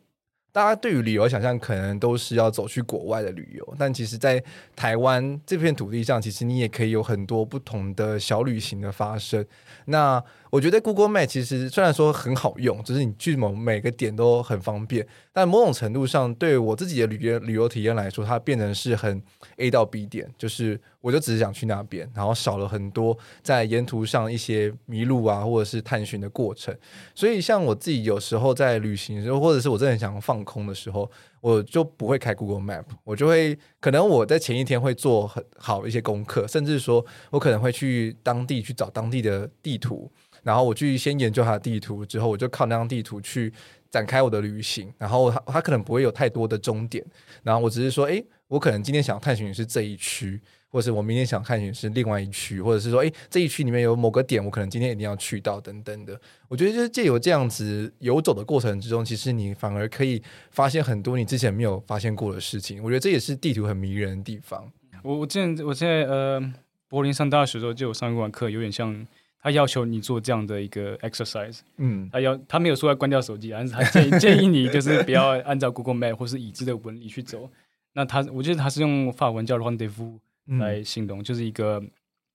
[0.51, 4.43] 大家对于旅游想象可能都是要走去国外的旅游，但其实，在
[4.75, 9.45] 台湾这片土地上，其实你也可以有很多不同的小旅行的发生。
[9.85, 19.23] 那我觉得 Google Map 其实虽然说很好用，就是你去某每个点都很方便，但某种程度上，对我自己的旅游旅游体验来说，它变成是很
[19.57, 26.75] A 到 B 点，就是我就只是想去那边，然后少了很多在沿途上一些迷路啊，或者是探寻的过程。
[27.15, 40.11] 所以，像我自己有时候在旅行的时候，或者是我真的很想放空的时候，我就不会开 Google Map，我就会可能我在前一天会做很好一些功课，甚至说我可能会去当地去找当地的地图。
[40.43, 43.53] 然后我去先研究它的地图，之后我就靠那张地图去
[43.91, 44.93] 展开我的旅行。
[44.99, 47.05] 然后它它可能不会有太多的终点，
[47.43, 56.19] 然后我只是说，诶，我可能今天想探寻的是这一区，或者是我明天想探寻是另外一区，或者是说，诶，这一区里面有某个点，我可能今天一定要去到等等的。
[56.49, 62.83] 我觉得就是借由这样子游走的过程之中，其实你反而可以发现很多你之前没有发现过的事情。
[62.83, 64.71] 我觉得这也是地图很迷人的地方。
[65.03, 66.43] 我我之前我在呃
[66.89, 69.07] 柏林上大学的时候就有上过课，有点像。
[69.41, 77.49] 他要求你做这样的一个 exercise，嗯，他要他没有说要关掉手机，但是他建议建议你就是不要按照 Google Map 或是已知的纹理去走。
[77.95, 80.19] 那他我觉得他是用法文叫 rendezvous
[80.59, 81.83] 来形容，嗯、就是一个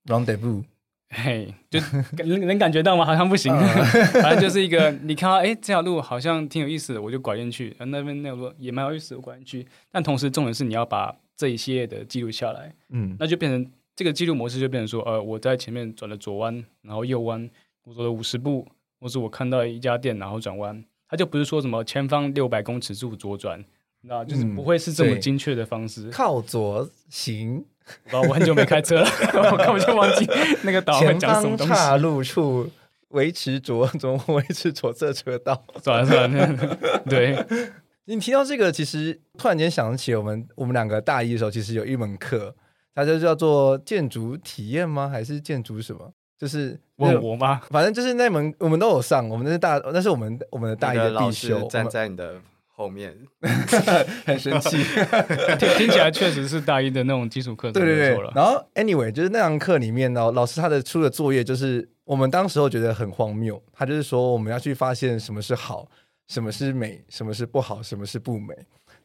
[0.06, 0.64] rendezvous，
[1.10, 1.78] 嘿，就
[2.24, 3.04] 能能感觉到吗？
[3.04, 3.54] 好像不行，
[4.22, 7.76] 反正就是一个你看到哎这条路好像挺有意思的，我就拐进去。
[7.78, 9.66] 那边那条路也蛮有意思的，我拐进去。
[9.92, 13.72] 但同时重点是你要把这一系列的记录下来，嗯，那就变成。
[13.96, 17.48] 这个记录模式就变成说，呃，我在前面转了左弯，然后右弯，
[17.84, 18.66] 我走了五十步，
[18.98, 23.64] 或是我看到一家店，然后转弯，它就不是说什么前方六百公尺处左转，
[24.00, 26.08] 那就是不会是这么精确的方式。
[26.08, 27.64] 嗯、靠左行，
[28.10, 29.08] 我很久没开车了，
[29.52, 30.28] 我根本就忘记
[30.64, 31.72] 那个导航会讲什么东西。
[31.72, 32.68] 岔路处
[33.10, 35.64] 维持左左维持左侧车道。
[35.80, 36.78] 算了算了，
[37.08, 37.36] 对。
[38.06, 42.56] 你提到这个，其实突然间想起我们我们两个大一的时候，其实有一门课。
[42.94, 45.08] 它就叫做建筑体验吗？
[45.08, 46.12] 还是建筑什么？
[46.38, 47.60] 就是问我吗？
[47.70, 51.66] 反正就是那门我们都有上，我们那是大，那是我们我们的大一的必修。
[51.68, 53.16] 站在你的后面，
[54.26, 54.78] 很生气。
[55.58, 58.30] 听听起来确实是大一的那种基础课，对对对。
[58.34, 63.62] 然后，anyway，就是那堂课里面呢，老师他的出的作业就是我们当时候觉得很荒谬。
[63.72, 65.88] 他就是说我们要去发现什么是好，
[66.26, 68.54] 什么是美，什么是不好，什么是不美。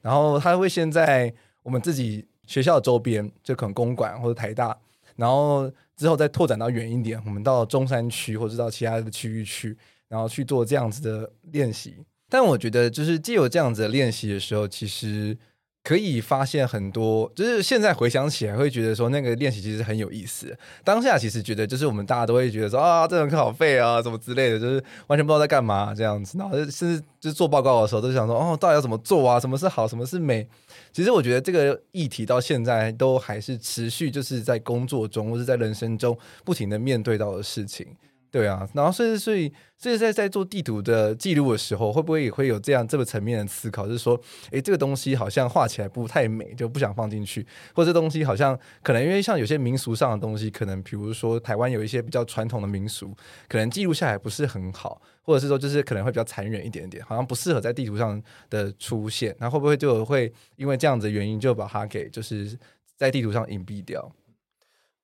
[0.01, 1.31] 然后他会先在
[1.63, 2.27] 我们自己。
[2.49, 4.75] 学校周边就可能公馆或者台大，
[5.15, 11.93] 然后之后再拓展到远一点，我们到中山区或者到其他的区域去，然后去做这样子的练习。
[12.27, 15.37] 但我觉得，就是既有这样子的练习的时候，其实
[15.83, 17.31] 可以发现很多。
[17.35, 20.55] 就是现在回想起来，会觉得说那个练习其实很有意思。
[20.83, 26.37] 当下其实觉得，就是我们大家都会觉得说啊，这门课好废啊，什么之类的，就是完全不知道在干嘛这样子。
[26.37, 29.39] 然后甚至就是做报告的时候，都想说哦，到底要怎么做啊？
[29.39, 29.87] 什么是好？
[29.87, 30.47] 什么是美？
[30.91, 37.85] 其实我觉得这个议题到现在都还是持续，就是在工作中或是在人生中不停的面对到的事情，
[38.31, 38.67] 对啊。
[38.73, 44.19] 然后所以所以，所以在在做地图的记录的时候，会不会也会有这样这个层面的思考，就是说，
[44.51, 53.15] 诶，这个东西好像画起来不太美，就不想放进去，或者这东西好像可能因为像有些民俗上的东西，可能比如说台湾有一些比较传统的民俗，
[53.47, 55.01] 可能记录下来不是很好。
[55.21, 59.35] 或者是说，就是可能会比较残忍一点点，好像不适合在地图上的出现。
[59.37, 62.57] 那会不会就会因为这样子的原因，就把它给就是
[62.97, 64.11] 在地图上隐蔽掉？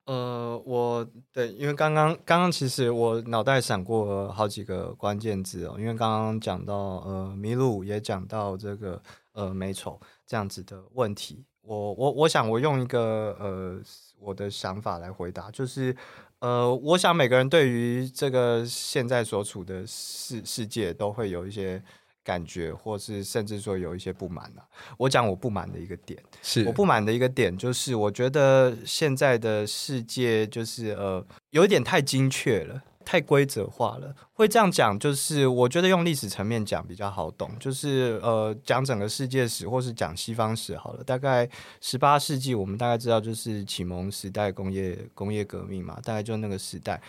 [0.05, 9.01] 呃，我对，因为刚刚刚刚其实我脑袋闪过好几个关键字哦，因为刚刚讲到呃迷路，也讲到这个
[9.33, 11.43] 呃美丑这样子的问题。
[11.61, 13.79] 我我我想我用一个呃
[14.19, 15.95] 我的想法来回答，就是。
[16.39, 21.81] 呃，我想每个人对于这个现在所处的世世界都会有一些
[22.25, 24.65] 感觉，或是甚至说有一些不满啊。
[24.97, 32.81] 我讲我不满的一个点，是我不满的一个点，就是我觉得现在的世界就是呃，有一点太精确了。
[33.07, 41.03] 太规则化了，会这样讲，就是我觉得用历史层面讲比较好懂，就是呃，讲整个世界史或是讲西方史好了。
[41.03, 41.47] 大概
[41.81, 46.99] 十八世纪，我们大概知道就是启蒙时代，工业工业革命嘛，大概就那个时代。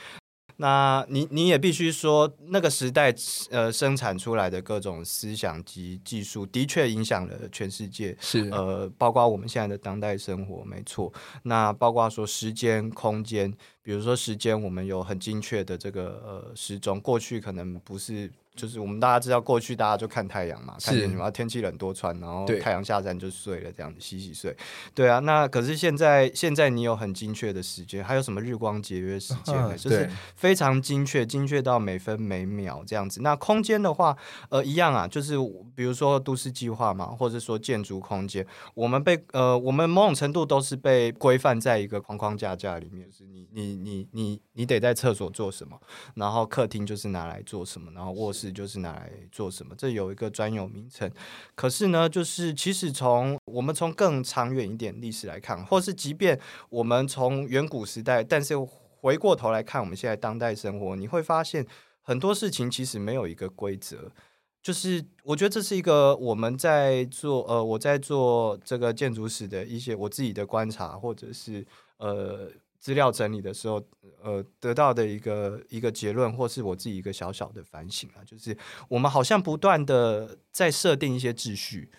[0.58, 3.14] 那你你也必须说，那个时代
[3.50, 11.12] 呃生产出来的各种思想及技术，的确影响了全世界，是呃，包括我们现在的当代生活，没错。
[11.42, 24.56] 那包括说时间、空间，比如说时间，我们有很精确的这个呃时钟，过去可能不是就是我们大家知道，过去大家就看太阳嘛，看见什么天气冷多穿，然后太阳下山就睡了，这样子洗洗睡。
[24.94, 29.72] 对啊，那可是现在现在你有很精确的时间，还有什么日光节约时间呢？
[29.72, 33.20] 嗯就是非常精确，精确到每分每秒这样子。
[33.20, 34.16] 那空间的话，
[34.48, 35.34] 呃，一样啊，就是
[35.74, 45.78] 比如说都市计划嘛，或者说建筑空间，我们被呃，我们某种程度都是被规范在一个框框架架里面，就是你你你你你得在厕所做什么，
[46.14, 51.10] 然后客厅就是拿来做什么，然后卧室就是拿来做什么，这有一个专有名称。
[51.54, 56.38] 可是呢，就是其实从我们从更长远一点历史来看，或是即便
[56.68, 61.66] 我们从远古时代，但是回过头来看我们现在当代生活，你会发现
[62.00, 64.10] 很多事情其实没有一个规则。
[64.62, 71.64] 就是我觉得这是一个我们在做呃，我在做这个建筑史的一些我自己的观察，或者是
[71.98, 73.82] 呃资料整理的时候，
[74.22, 78.56] 呃得到的一个一个结论，或是我自己一个小小的反省啊，就是
[78.88, 81.90] 我们好像不断的在设定一些秩序，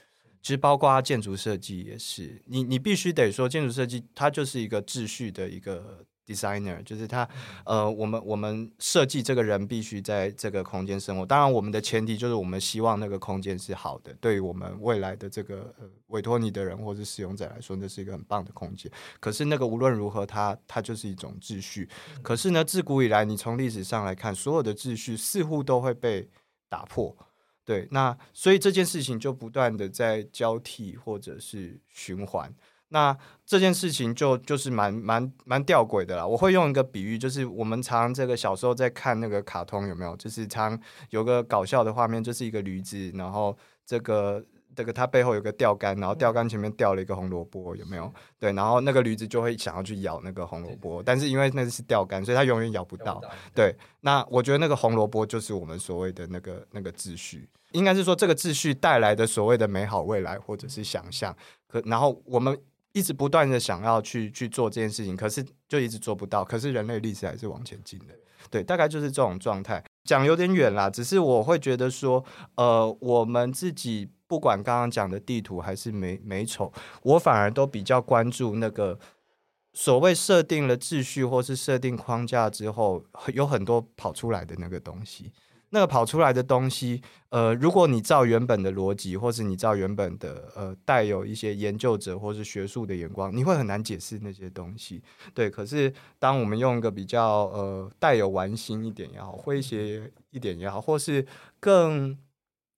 [0.42, 6.06] 其实包括建筑设计也是，你你必须得说建筑设计它就是一个秩序的一个。
[6.28, 7.28] Designer 就是他，
[7.66, 11.26] 呃，我们我们设计这个人必须在这个空间生活。
[11.26, 18.92] 当然，我们的前提就是我们希望那个空间是好的，对于我们未来的这个呃委托你的人或者使用者来说，那是一个很棒的空间。
[19.22, 21.90] 可是那个无论如何它，它它就是一种秩序。
[22.22, 26.30] 可是呢，自古以来，你从历史上来看，所有的秩序似乎都会被
[26.68, 27.16] 打破。
[27.64, 32.54] 对，那所以这件事情就不断的在交替或者是循环。
[32.90, 33.16] 那
[33.46, 36.26] 这件事情就就是蛮蛮蛮吊诡的啦。
[36.26, 40.16] 我会用一个比喻，就是我们常这个小时候在看那个卡通，有没有？
[40.16, 40.80] 就是常
[41.10, 44.42] 有个搞笑的画面，就是一个驴子，然后这个
[44.74, 48.14] 这个它背后有个钓竿，然后钓竿前面吊了一个红萝卜，有没有？
[48.40, 53.22] 对，然后那个驴子就会想要去咬那个红萝卜，但是因为那是钓竿，所以它永远咬不到。
[53.54, 61.36] 对，那我觉得那个红萝卜就是我们所谓的那个那个秩序，应该是说这个秩序带来的所谓的美好未来或者是想象。
[61.68, 62.58] 可然后我们。
[62.94, 66.44] 一直不断的想要去去做这件事情，可是就一直做不到。
[66.44, 68.16] 可是人类历史还是往前进的，
[68.50, 69.84] 对，大概就是这种状态。
[70.04, 72.24] 讲有点远啦，只是我会觉得说，
[72.56, 76.72] 呃，我们自己不管刚刚讲的地图还是美美丑，
[77.04, 78.98] 我反而都比较关注那个
[79.74, 85.32] 所谓设定了秩序或是设定框架之后，有很多跑出来的那个东西。
[85.70, 95.04] 那个跑出来的东西，呃，如果你照原本的逻辑，或是你照原本的呃带有一些研究者或是学术的眼光，你会很难解释那些东西。
[95.34, 101.26] 对，可是当我们用一个比较呃带有玩心一点也好，诙谐一点也好，或是
[101.60, 102.18] 更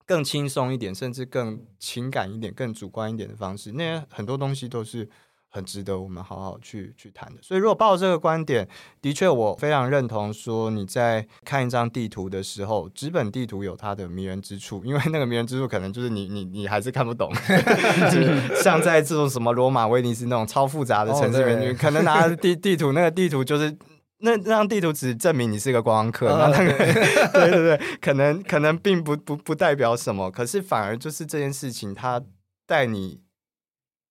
[0.05, 5.09] 更轻松一点，甚至更情感一点、更主观一点的方式，那些很多东西都是。
[5.51, 7.39] 很值得我们好好去去谈的。
[7.41, 8.67] 所以，如果抱这个观点，
[9.01, 17.33] 的确我非常认同说，你在看一张地图的时候，纸本地图有它的迷人之处，因为那个迷人之处可能就是你你你还是看不懂，
[18.61, 23.75] 像在这种什么罗马、威尼斯那种超复杂的城市里面，可能拿地地图，那个地图就是
[24.19, 26.77] 那那张地图只证明你是个观光客，那、哦、那个
[27.33, 32.21] 对 对对，可能可能并不不不代表什么，可是反而就是这件事情，它
[32.67, 33.21] 带你。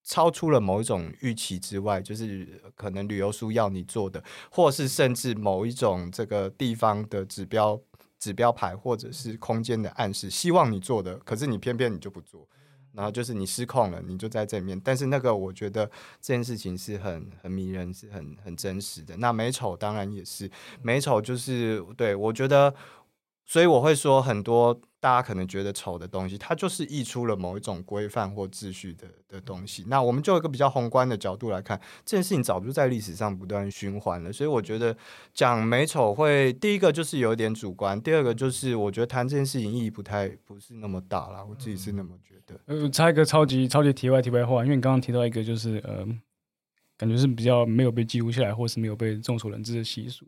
[0.09, 7.78] 超出了某一种预期之外，就是可能旅游书要你做的，或是甚至某一种这个地方的指标
[8.18, 12.48] 指标牌，或者是空间的暗示，希望你做的，可是你偏偏你就不做，
[12.92, 14.80] 然后就是你失控了，你就在这里面。
[14.82, 15.84] 但是那个我觉得
[16.22, 19.14] 这件事情是很很迷人，是很很真实的。
[19.18, 20.50] 那美丑当然也是
[20.80, 22.74] 美丑，就是对我觉得，
[23.49, 24.80] 所以我会说很多。
[25.01, 29.84] 大家可能觉得丑的东西，它就是溢出了某一种规范或秩序的的东西。
[29.86, 34.32] 那我们就一个比较宏观的角度来看，这件事情早就在历史上不断循环了。
[34.32, 34.96] 所以我觉得
[35.32, 41.44] 讲美丑会，第一个就是有点主观，第二个就是我觉得谈这件事情意义不太不是那么大啦。
[41.49, 42.61] 我自己是那么觉得。
[42.66, 46.05] 呃，插一个超级超级题外题外话，因为你刚刚提到一个就是呃，
[46.96, 50.26] 感觉是比较没有被记录下来，或是没有被众所周知的习俗。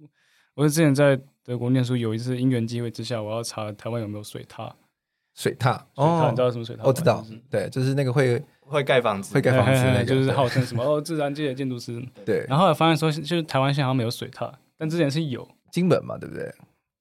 [0.54, 4.74] 我是之前在德国念书，有一次因缘机会之下，我要查台湾有没有水塔。
[5.34, 6.82] 水獭，水獭，你知道什么水塔？
[6.84, 12.02] 我知道，对，就是那个会会盖房子、会盖房子那个， 就是号称什么哦，自然界的建筑师。
[12.26, 12.44] 对。
[12.48, 16.52] 然后后来发现说，就是台湾现在好像没有水塔，但之前是有金门嘛，对不对？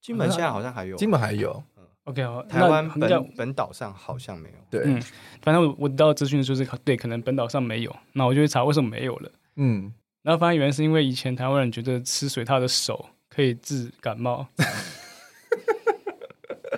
[0.02, 1.62] 金门现在好像还有，金门还有。
[2.06, 4.56] OK，台湾本本岛上好像没有。
[4.70, 5.02] 对，嗯，
[5.41, 7.95] 反正我我得到资讯就是，对，可能本岛上没有。
[8.14, 9.32] 那我就去查为什么没有了。
[9.58, 9.91] 嗯。
[10.24, 13.06] 然后发现原来是因为以前台湾人觉得吃水獭的手
[13.39, 14.45] 可以治感冒。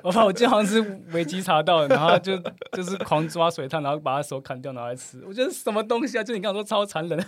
[0.03, 0.80] 我怕我记得好像是
[1.12, 2.36] 维基查到，然后就
[2.72, 5.22] 就是狂抓水獭，然后把他手砍掉拿来吃。
[5.28, 6.24] 我觉得什么东西啊？
[6.24, 7.26] 就你刚刚说超残忍的，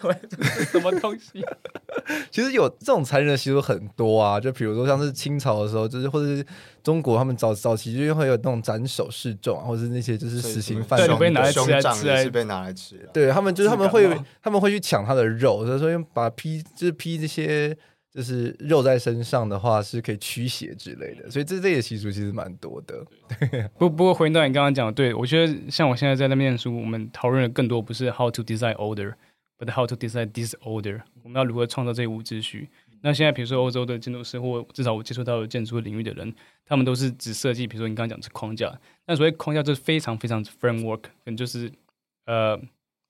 [0.71, 1.43] 什么东西？
[2.31, 6.45] 其实有这种残忍的习俗很多啊，就比如说像是清朝的时候，就是或者是
[6.83, 13.09] 中国他们早早期就会有那种斩首示众啊，或者是那些就是死刑犯，对，被拿来吃，是被拿来吃。
[13.11, 14.09] 对他们就是他们会
[14.41, 17.77] 他们会去抢他的肉，所以说把劈就是劈这些。
[18.13, 23.03] 就是肉在身上的话是可以驱邪之类的，所以这这些习俗其实蛮多的。
[23.27, 31.01] 对， 不不过回到你刚刚讲的，对我觉得像我现在在那边念书，我们讨论的更多不是 how to design order，but how to design disorder。
[31.23, 32.69] 我们要如何创造这一无秩序？
[33.01, 36.31] 那现在比如说欧洲的建筑师，或至少我接触到的建筑领域的人，
[36.67, 38.71] 他们都是只设计，比如说你刚刚讲的是框架，
[39.07, 41.71] 那所谓框架就是非常非常 framework，可能就是
[42.27, 42.61] 呃。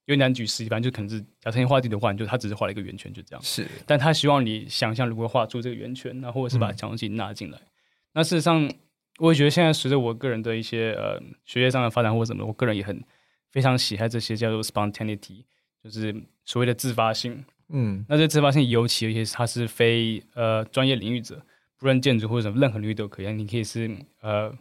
[0.06, 3.42] 因为难举实，一般就可能是假设你画地的话，就他只是画了一个圆圈，就这样。
[3.42, 7.58] 是，但他希望你想象如何画出这个圆圈，然后或者是把强东西纳进来。
[7.58, 7.66] 嗯、
[8.12, 8.70] 那事实上，
[9.18, 13.02] 我也觉得现在随着我个人的一些呃学业上的发展或者什么，我个人也很
[13.50, 15.44] 非常喜爱这些叫做 spontaneity，
[15.82, 17.42] 就是所谓的自发性。
[17.70, 21.42] 嗯，那这自发性尤其有些他是非呃专业领域者，
[21.78, 23.90] 不论建筑或者什么任何领域都可以，你可以是
[24.20, 24.54] 呃。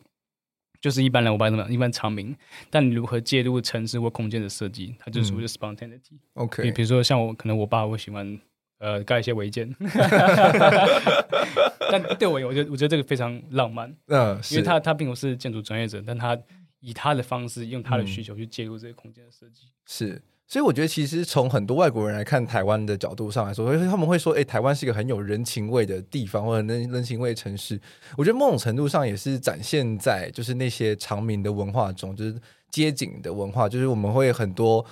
[0.83, 1.71] 就是一般人，我把它怎么样？
[1.71, 2.35] 一般常民，
[2.69, 6.19] 但你如何介入城市或空间的设计，它就是所谓的 spontaneity。
[6.33, 8.37] OK，比如说像我，可能我爸会喜欢
[8.79, 9.73] 呃盖一些违建
[11.89, 13.95] 但对我，我觉得我觉得这个非常浪漫。
[14.07, 16.37] 嗯，因为他他并不是建筑专业者，但他
[16.81, 19.67] 以他的方式，用他的需求去介入这个空间的设计。
[19.85, 20.21] 是。
[20.53, 27.81] 所以我觉得，其实从很多外国人来看台湾的角度上来说，他们会说：“哎，台湾是一个很有人情味的地方，或者人人情味城市。”
[28.15, 32.35] 我觉得某种程度上也是展现在就是那些长明的文化中，就是
[32.69, 34.85] 街景的文化，就是我们会很多。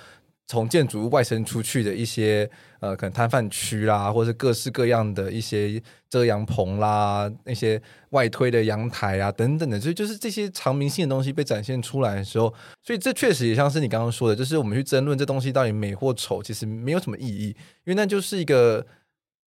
[0.52, 2.46] 从建筑物外伸出去的一些
[2.80, 7.80] 呃，可能摊贩区啦，或者是各式各样的一些遮阳棚啦，那些
[8.10, 17.46] 外推的阳台啊等等的，所以就是这些长明性的东西被展现出来的时候，所以这确实也像是你刚刚说的，就是我们去争论这东西到底美或丑，其实没有什么意义，
[17.84, 18.86] 因为那就是一个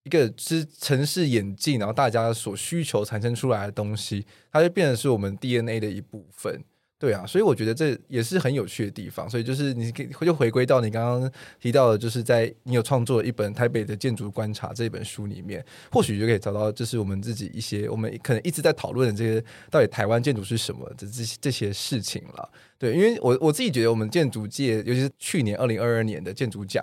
[0.06, 6.64] 一个是城市演进，然后大家所需求产生出来的东西，它就变成是我们 DNA 的一部分。
[6.98, 9.30] 对啊，所以我觉得这也是很有趣的地方。
[9.30, 22.50] 所以就是你可以就回归到你刚刚提到的，就是在你有创作一本《台北的建筑观察》这本书里面，或许就可以找到，就是我们自己一些我们可能一直在讨论的这些到底台湾建筑是什么的这些这些事情了。
[22.78, 26.82] 对，因为我我自己觉得我们建筑界，尤其是去年二零二二年的建筑奖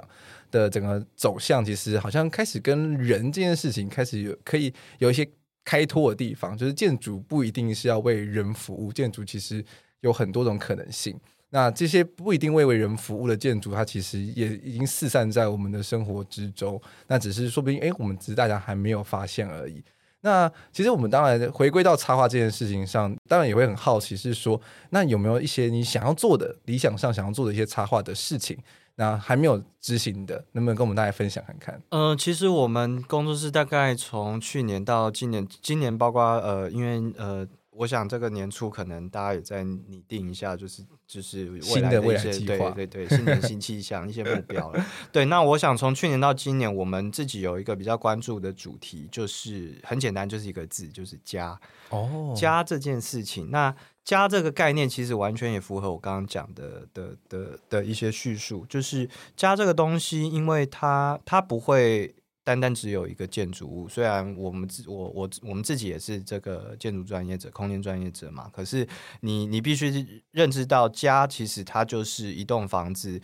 [0.51, 5.27] 的整个走向，其实好像开始跟人这件事情开始有可以有一些
[5.65, 9.65] 开拓的地方，就是建筑不一定是要为人服务，建筑其实。
[10.03, 11.19] 有很多种可能性。
[11.55, 16.81] 那这些不一定为为人服务的建筑，它其实也已经四散在我们的生活之中。
[17.09, 19.85] 那只是说不定，哎，我们只是大家还没有发现而已。
[20.23, 28.57] 那其实我们当然回归到插画这件事情上，当然也会很好奇，是说那有没有一些你想要做的、理想上想要做的一些插画的事情，
[28.95, 31.83] 那还没有执行的，能不能跟我们大家分享看看？
[31.91, 37.47] 呃，其实我们工作室大概从去年到今年，今年包括呃，因为呃。
[37.75, 44.87] 我想这个年初可能大家也在拟定一下，就是就是未来的一些对对对新年新气象一些目标了。
[45.11, 51.59] 对，那我想从去年到今年，我们自己有一个比较关注的主题，就是很简单，就是一个字，就是家。
[51.89, 62.15] 哦，家这件事情，那家这个概念其实完全也符合我刚刚讲的的的的一些叙述，就是家这个东西，因为它它不会。
[62.45, 68.87] 单单只有一个建筑物，虽然我们自我我我们自己也是这个建筑专业者、空间专业者嘛，可是
[69.21, 73.21] 你你必须认知到，家其实它就是一栋房子，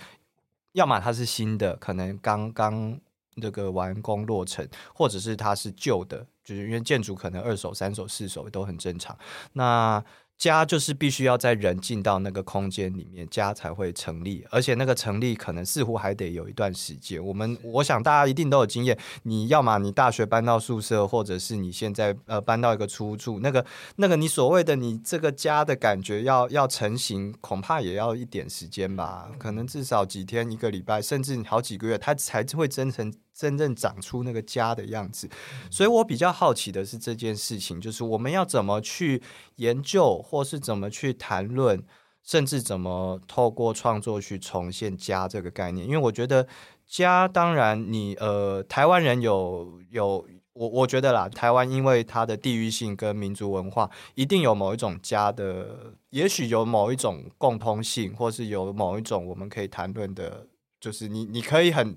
[0.72, 3.00] 要么它是新的，可能刚刚
[3.42, 9.18] 这个完工落成，或者是它是旧的，就是因为建筑可能二手、三手、四手都很正常。
[9.52, 10.04] 那
[10.38, 17.22] 家就是必须要在人进到那个空间里面，家才会成立，而且那个成立可能似乎还得有一段时间。
[17.22, 23.66] 我们我想大家一定都有经验，你要么你大学搬到宿舍，或者是你现在呃搬到一个出租处，那个
[23.96, 33.12] 那个你所谓的你这个家的感觉要要成型，恐怕也要一点时间吧，可能至少几天、一个礼拜，甚至好几个月，它才会真成。
[33.38, 35.28] 真正长出那个家的样子，
[35.70, 39.22] 所以我比较好奇的是这件事情，就是我们要怎么去
[39.56, 41.80] 研究，或是怎么去谈论，
[42.24, 45.86] 甚至怎么透过创作去重现家这个概念。
[45.86, 46.48] 因为我觉得
[46.84, 60.48] 家，当然你呃，台湾人有有我我觉得啦，台湾因为它的地域性跟民族文化，一定有某一种家的，也许有某一种共通性，或是有某一种我们可以谈论的，
[60.80, 61.94] 就是你你可以很。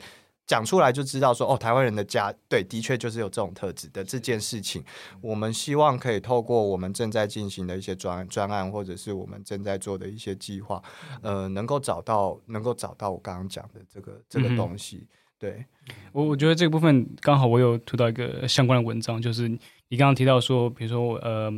[0.52, 4.84] 讲出来就知道说哦，台湾人的家对，的确就是有这种特质的这件事情。
[5.22, 10.84] 我们希望可以透过我们正在进行的一些专专案，或者是我们正在做的一些计划，
[11.22, 15.08] 呃，能够找到能够找到我刚刚讲的这个这个东西。
[15.40, 15.64] 对
[16.12, 19.48] 我，我觉得这个部分刚好我有读到一个相关的文章，就是
[19.88, 21.50] 你刚刚提到说，比如说呃，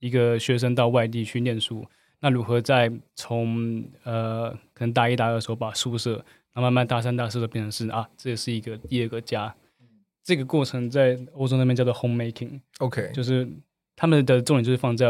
[0.00, 1.86] 一个学生到外地去念书，
[2.18, 6.24] 那如何在从呃可能大一大二的时候把宿舍。
[6.56, 9.54] 那慢慢大三、大四都变成是啊，这也是一个第二个家。
[10.24, 12.58] 这个过程在欧洲那边叫做 homemaking。
[12.78, 13.46] OK，就是
[13.94, 15.06] 他们的重点就是放在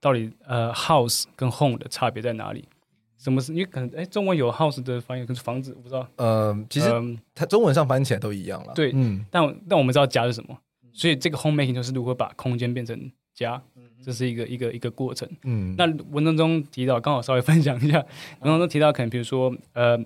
[0.00, 2.68] 到底呃 house 跟 home 的差别在哪里？
[3.16, 3.52] 什么是？
[3.52, 6.06] 因为可能哎，中文有 house 的翻译，可是房子我不知道。
[6.16, 6.90] 呃，其实
[7.34, 8.72] 它中文上翻起来都一样了。
[8.74, 9.24] 对，嗯。
[9.30, 10.58] 但但我们知道家是什么，
[10.92, 13.62] 所以这个 homemaking 就是如何把空间变成家，
[14.02, 15.28] 这是一个一个一个过程。
[15.44, 15.74] 嗯。
[15.78, 17.98] 那文章中提到，刚好稍微分享一下，
[18.40, 19.98] 文章中提到可能比如说呃。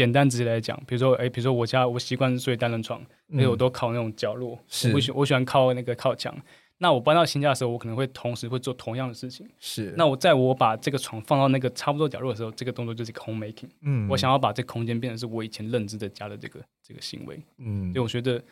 [0.00, 2.98] 简单直接来讲，比如说，哎，比如说我家我习惯睡单人床，
[3.32, 4.58] 所以我都靠那种角落。
[4.66, 6.34] 是，我喜我喜欢靠那个靠墙。
[6.78, 9.46] 那我搬到新家的时候，我可能会同时会做同样的事情。
[9.58, 9.92] 是。
[9.98, 13.68] 那我在我把这个床放到那个差不多角落的时候，这个动作就是一个 homemaking。
[13.82, 14.08] 嗯。
[14.08, 17.38] 我想要把这个空间变成是我以前认知的家的这个这个行为。
[17.58, 17.92] 嗯。
[17.92, 18.42] 所以我觉得。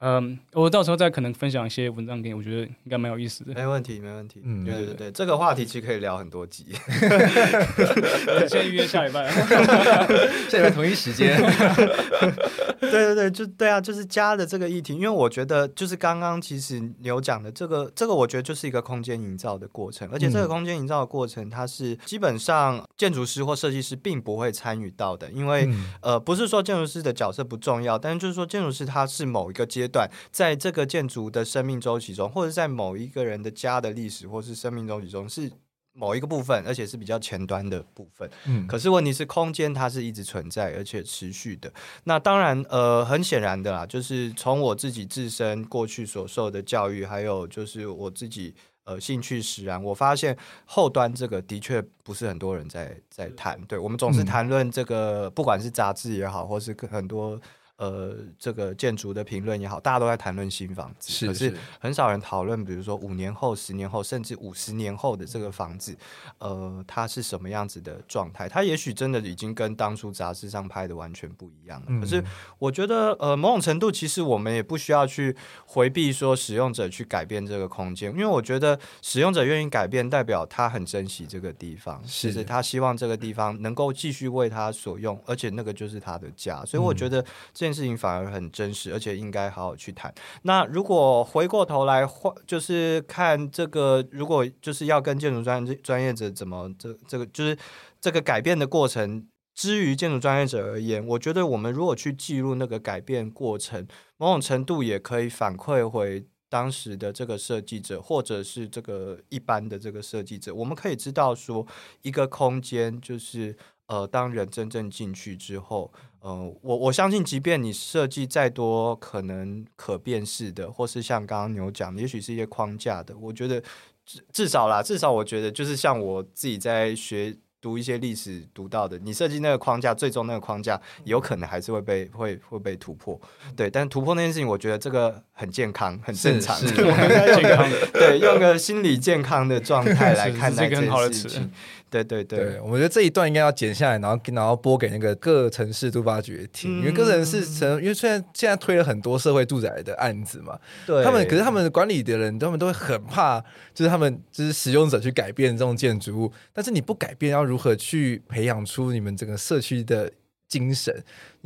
[0.00, 3.52] 嗯，我到时候再可能分享一些文章给你，我觉得应该蛮有意思的。
[3.52, 4.40] 没问题，没问题。
[4.44, 6.66] 嗯，对对对，这个话题其实可以聊很多集。
[8.48, 9.28] 先预约下礼拜，
[10.48, 11.36] 下礼拜同一时间。
[12.80, 29.87] 对对对，就对啊，就是家的这个议题，因为我觉得就是刚刚其实有讲的这个，这个我觉得就是一个空间营造的过程，而且这个空间营造的过程，它是基本上建筑师或设计师并不会参与到的，因为、嗯、呃，不是说建筑师的角色不重要，但是就是说建筑师他是某一个阶。
[29.88, 35.50] 段在这个建筑的生命周期中，或者在某一个人的家的历史，或是生命周期中，是
[35.94, 38.30] 某一个部分，而且是比较前端的部分。
[38.44, 41.72] 嗯，可是问题是，空间它是一直存在，而且持续的。
[42.04, 53.60] 那当然，呃，很显然的啦，就是从我自己自身过去所受的教育，还有就是我自己呃兴趣使然，我发现后端这个的确不是很多人在在谈。
[53.62, 57.40] 对，我们总是谈论这个，嗯，不管是杂志也好，或是很多。
[57.78, 65.96] 呃，这个建筑的评论也好，大家都在谈论新房子，是是，可是很少人讨论，比如说五年后、十年后，甚至五十年后的这个房子，
[66.38, 68.48] 呃，它是什么样子的状态？
[68.48, 71.86] 它也许真的已经跟当初杂志上拍的完全不一样了。
[71.88, 72.20] 嗯、可是
[72.58, 86.64] 我觉得，呃，某种程度，其实我们也不需要去回避说使用者去改变这个空间，因为我觉得使用者愿意改变，代表他很珍惜这个地方，是，是他希望这个地方能够继续为他所用，而且那个就是他的家。
[86.64, 87.24] 所以我觉得
[87.54, 87.67] 这。
[87.68, 90.12] 件事情反而很真实，而且应该好好去谈。
[90.42, 97.56] 那如果回过头来换，就是看这个，如果就是要跟建筑专专业者怎么这这个，就是
[98.00, 111.66] 这个改变的过程，之于建筑专业者而言，我觉得我们如果去记录那个改变过程，某种程度也可以反馈回当时的这个设计者，或者是这个一般的这个设计者，我们可以知道说，
[112.02, 113.54] 一个空间就是
[113.88, 115.92] 呃，当人真正进去之后。
[116.20, 123.62] 呃，我我相信，即便你设计再多可能可辨识的，或是像刚刚牛讲的，也许是一些框架的，我觉得
[124.04, 133.18] 至至少啦，至少我觉得就是像我自己在学读一些历史读到的，你设计那个框架，最终那个框架有可能还是会被会会被突破，
[133.54, 141.52] 对，但突破那件事情，我觉得这个很健康，很正常， 健康，对，用个心理健康的状态 来看待这件事情。
[141.90, 153.40] 对对对，我觉得这一段应该要剪下来，然后然后播给那个各城市都发局听，嗯、因为各城市城，因为虽然现在推了很多社会住宅的案子嘛，对，他们可是他们的管理的人，他们都会很怕，
[153.72, 160.12] 就是他们就是使用者去改变这种建筑物，但是你不改变，要如何去培养出你们整个社区的
[160.46, 161.02] 精神？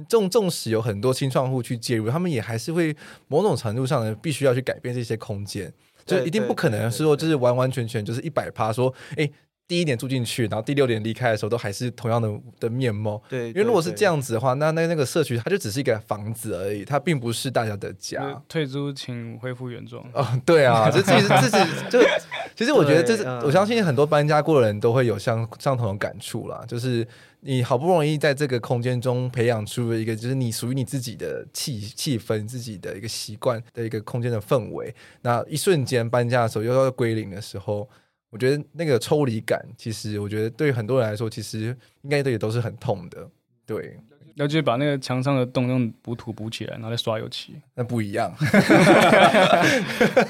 [0.09, 2.97] 纵纵使有很多新创户去介入，他们也还是会
[3.29, 5.73] 某种程度上呢，必须要去改变这些空间，
[6.05, 9.31] 就一定不可能是说就是完完全全就是一百趴说，哎。
[9.73, 13.23] 第一年住进去，然后第六年离开的时候，都还是同样的的面貌。
[13.27, 18.39] 对，因为如果是这样子的话，那那那个社区它就只是一个房子而已，它并不是大家的家。
[18.47, 20.05] 退租请恢复原状。
[20.13, 22.07] 哦，对啊， 这其实这是就
[22.55, 26.63] 其实我觉得这是我相信很多搬家过的人都会有相相同的感触啦。
[26.69, 27.09] 就是
[27.41, 37.89] 你好不容易在这个空间中培养出了一个，就是你属于你自己的气气氛、自己的一个习惯的一个空间的氛围，那一瞬间搬家的时候又要归零的时候。
[38.33, 43.31] 我觉得那个抽离感，其实我觉得对很多人来说，其实应该也都是很痛的。
[43.67, 44.01] 对，
[44.35, 47.55] 然后就把那个墙上的洞用补土补起来，然后再刷油漆。
[47.75, 48.35] 那不一样。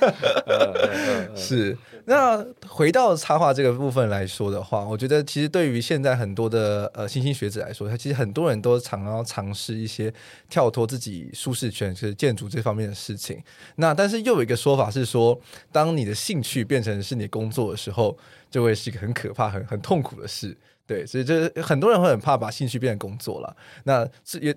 [1.37, 1.77] 是。
[2.05, 10.13] 那回到插画这个部分来说的话，我觉得其实对于现在很多的呃新兴学者来说，他其实很多人都常常尝试一些
[10.51, 13.41] 跳脱自己舒适圈，就是建筑这方面的事情。
[13.77, 15.41] 那但是又有一个说法是说，
[15.71, 18.19] 当你的兴趣变成是你工作的时候，
[18.51, 20.57] 就会是一个很可怕、很很痛苦的事。
[20.87, 23.57] 对，所以就是很多人会很怕把兴趣变成工作了。
[23.85, 24.07] 那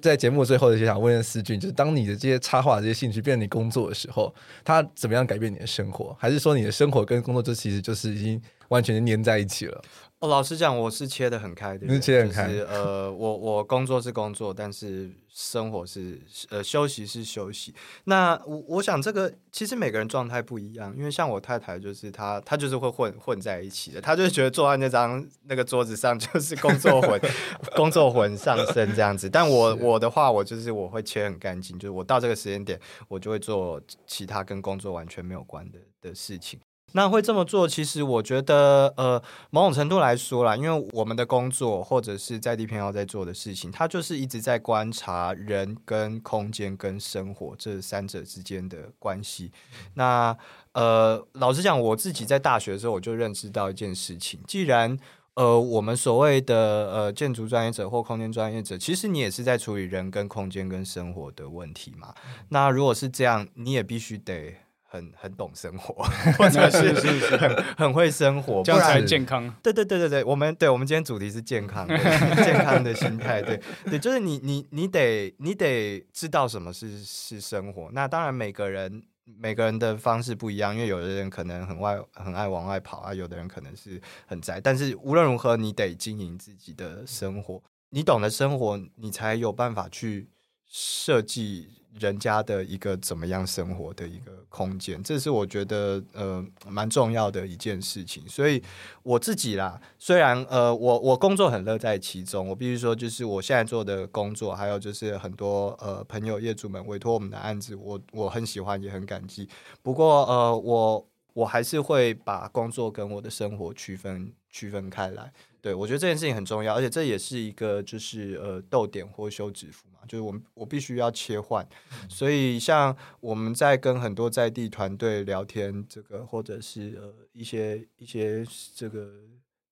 [0.02, 6.16] 在节目最后，就想问问思俊，就是当你的这些插画、这些兴趣变成你工作的时候，它怎么样改变你的生活？
[6.20, 9.82] 还是说你的生活跟工作就其实就是已经完全粘在一起了？
[10.26, 12.48] 哦，老实讲，我是切的很开的，是切很开。
[12.48, 16.20] 就是、呃，我我工作是工作，但是生活是
[16.50, 17.74] 呃休息是休息。
[18.06, 27.22] 那我我想这个其实每个人状态不一样，因为像我太太就是她，她就是会混混在一起的，她就是觉得坐在那张那个桌子上就是工作魂，
[27.76, 29.30] 工作魂上身这样子。
[29.30, 36.60] 但我我的话，我就是我会切很干净，就是我到这个时间点，我就会做其他跟工作完全没有关的的事情。
[36.96, 49.52] 那会这么做，其实我觉得，呃，某种程度来说啦，因为我们的工作或者是在地偏好在做的事情，它就是一直在观察人跟空间跟生活这三者之间的关系。
[49.96, 50.36] 那
[50.72, 54.98] 呃，老实讲，我自己在大学的时候我就认识到一件事情，既然
[55.34, 56.56] 呃，我们所谓的
[56.94, 62.16] 呃建筑专业者或空间专业者，其实你也是在处理人跟空间跟生活的问题嘛。
[62.48, 64.56] 那如果是这样，你也必须得。
[64.96, 65.94] 很很懂生活，
[66.40, 69.54] 或者是是是很很会生活，这样才健康。
[69.62, 71.98] 对对对对对，我们对我们今天主题是健康的
[72.44, 73.42] 健康的心态。
[73.42, 77.90] 对对，就是你你你得你得知道什么是是生活。
[77.92, 84.62] 那当然每个人每个人的方式不一样，因为有的人可能很外很爱往外跑啊，有的人可能是很宅。
[84.62, 87.62] 但是无论如何，你得经营自己的生活。
[87.90, 90.30] 你懂得生活，你才有办法去
[90.66, 91.70] 设计。
[92.00, 98.28] 人家的一个怎么样生活的一个空间，这是我觉得呃蛮重要的一件事情。
[98.28, 98.62] 所以
[99.04, 109.48] 我自己啦，虽然呃我我工作很乐在其中，我必须说就是我现在做的工作，还有就是很多呃朋友业主们委托我们的案子，我我很喜欢也很感激。
[109.82, 115.32] 不过呃我我还是会把工作跟我的生活区分区分开来。
[115.66, 121.68] 对，我觉得这件事情很重要，而且这也是一个就是呃逗点或休止符嘛，就是我们我必须要切换，
[122.08, 128.46] 所以像我们在跟很多在地团队聊天，这个或者是呃一些一些
[128.76, 129.10] 这个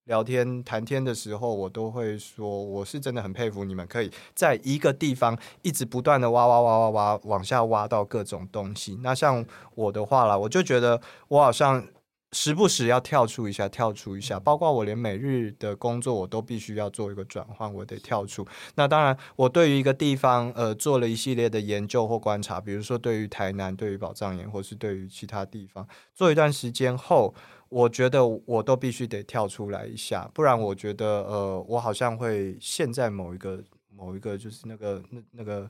[0.05, 8.97] 聊天谈天的时候，我都会说，我是真的很佩服你们，可以在一个地方一直不断的挖挖挖挖挖往下挖到各种东西。
[9.03, 11.87] 那像我的话啦，我就觉得我好像。
[12.33, 18.45] 时不时要跳出一下，跳出一下，包括我连每日的工作，我都必须要做一个转换，我得跳出。
[18.75, 27.33] 那当然，我对于一个地方，呃，做了一系列的研究或观察，比如说对于台南，对于宝藏岩，或是对于其他地方，做一段时间后，
[27.69, 33.63] 我觉得我都必须得跳出来一下，不然我觉得，呃，我好像会陷在某一个
[33.95, 35.69] 某一个就是那个那那个。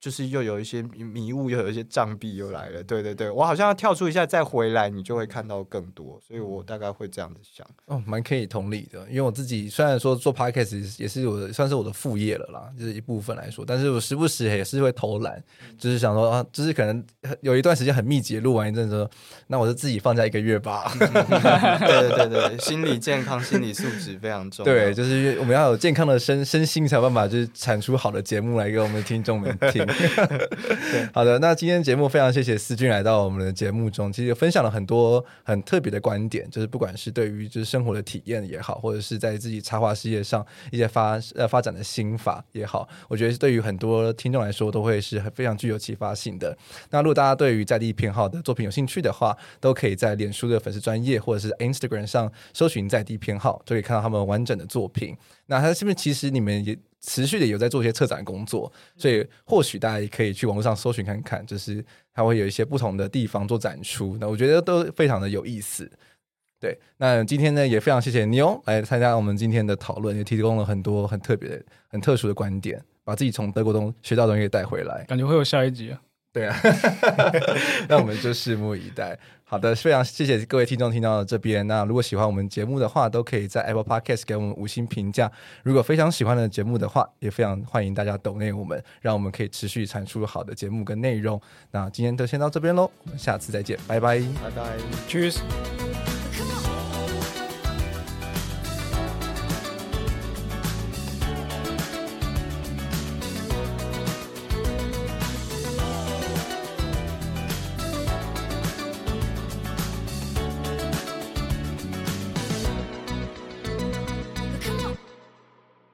[0.00, 2.82] 就是又有一些迷雾，又有一些障壁又来了。
[2.82, 6.18] 对对对，我好像要跳出一下再回来，你就会看到更多。
[6.26, 7.66] 所以我大概会这样子想。
[7.84, 15.42] 哦，蛮可以同理的，因为我自己虽然说做 podcast 也是我的算是我的副业了啦，就是一部分来说，但是我时不时也是会偷懒，
[15.78, 17.04] 就是想说啊，就是可能
[17.42, 19.06] 有一段时间很密集录完一阵子，
[19.48, 20.90] 那我就自己放假一个月吧。
[20.98, 24.72] 对对对对，心理健康、心理素质非常重要。
[24.72, 29.86] 对，就是我们要有健康的身身心，才有办法就是产出好的节目来给我们听众们听。
[31.12, 46.56] 好的，那今天节目非常谢谢思俊来到我们的节目中，其实分享了很多很特别的观点，就是不管是对于就是生活的体验也好，或者是在自己插画事业上一些发呃发展的心法也好，我觉得对于很多听众来说都会是很非常具有启发性的。
[46.90, 55.16] 那如果大家对于在地偏好的作品有兴趣的话，都可以在脸书的粉丝专页或者是 Instagram 上搜寻在地偏好，就可以看到他们完整的作品。
[55.46, 56.76] 那他是不是其实你们也？
[57.00, 65.90] 持续的有在做一些策展工作，所以或许大家也可以去网络上搜寻看看，就是它会有一些不同的地方做展出，那我觉得都非常的有意思。
[66.60, 76.00] 对，那今天呢也非常谢谢 Neil 来参加我们今天的讨论，也提供了很多很特别的、很特殊的观点，把自己从德国中学到的东西带回来，感觉会有下一集啊。
[76.32, 76.56] 对啊，
[77.88, 79.18] 那我们就拭目以待。
[79.50, 81.66] 好的，非常谢谢各位听众听到这边。
[81.66, 85.28] 那如果喜欢我们节目的话，都可以在 Apple Podcast 给我们五星评价。
[85.64, 91.40] 如果非常喜欢的节目的话，也非常欢迎大家抖内我们，让我们可以持续产出好的节目跟内容。
[91.72, 94.78] 那今天就先到这边喽，我们下次再见，拜拜，拜拜
[95.08, 96.09] ，Cheers。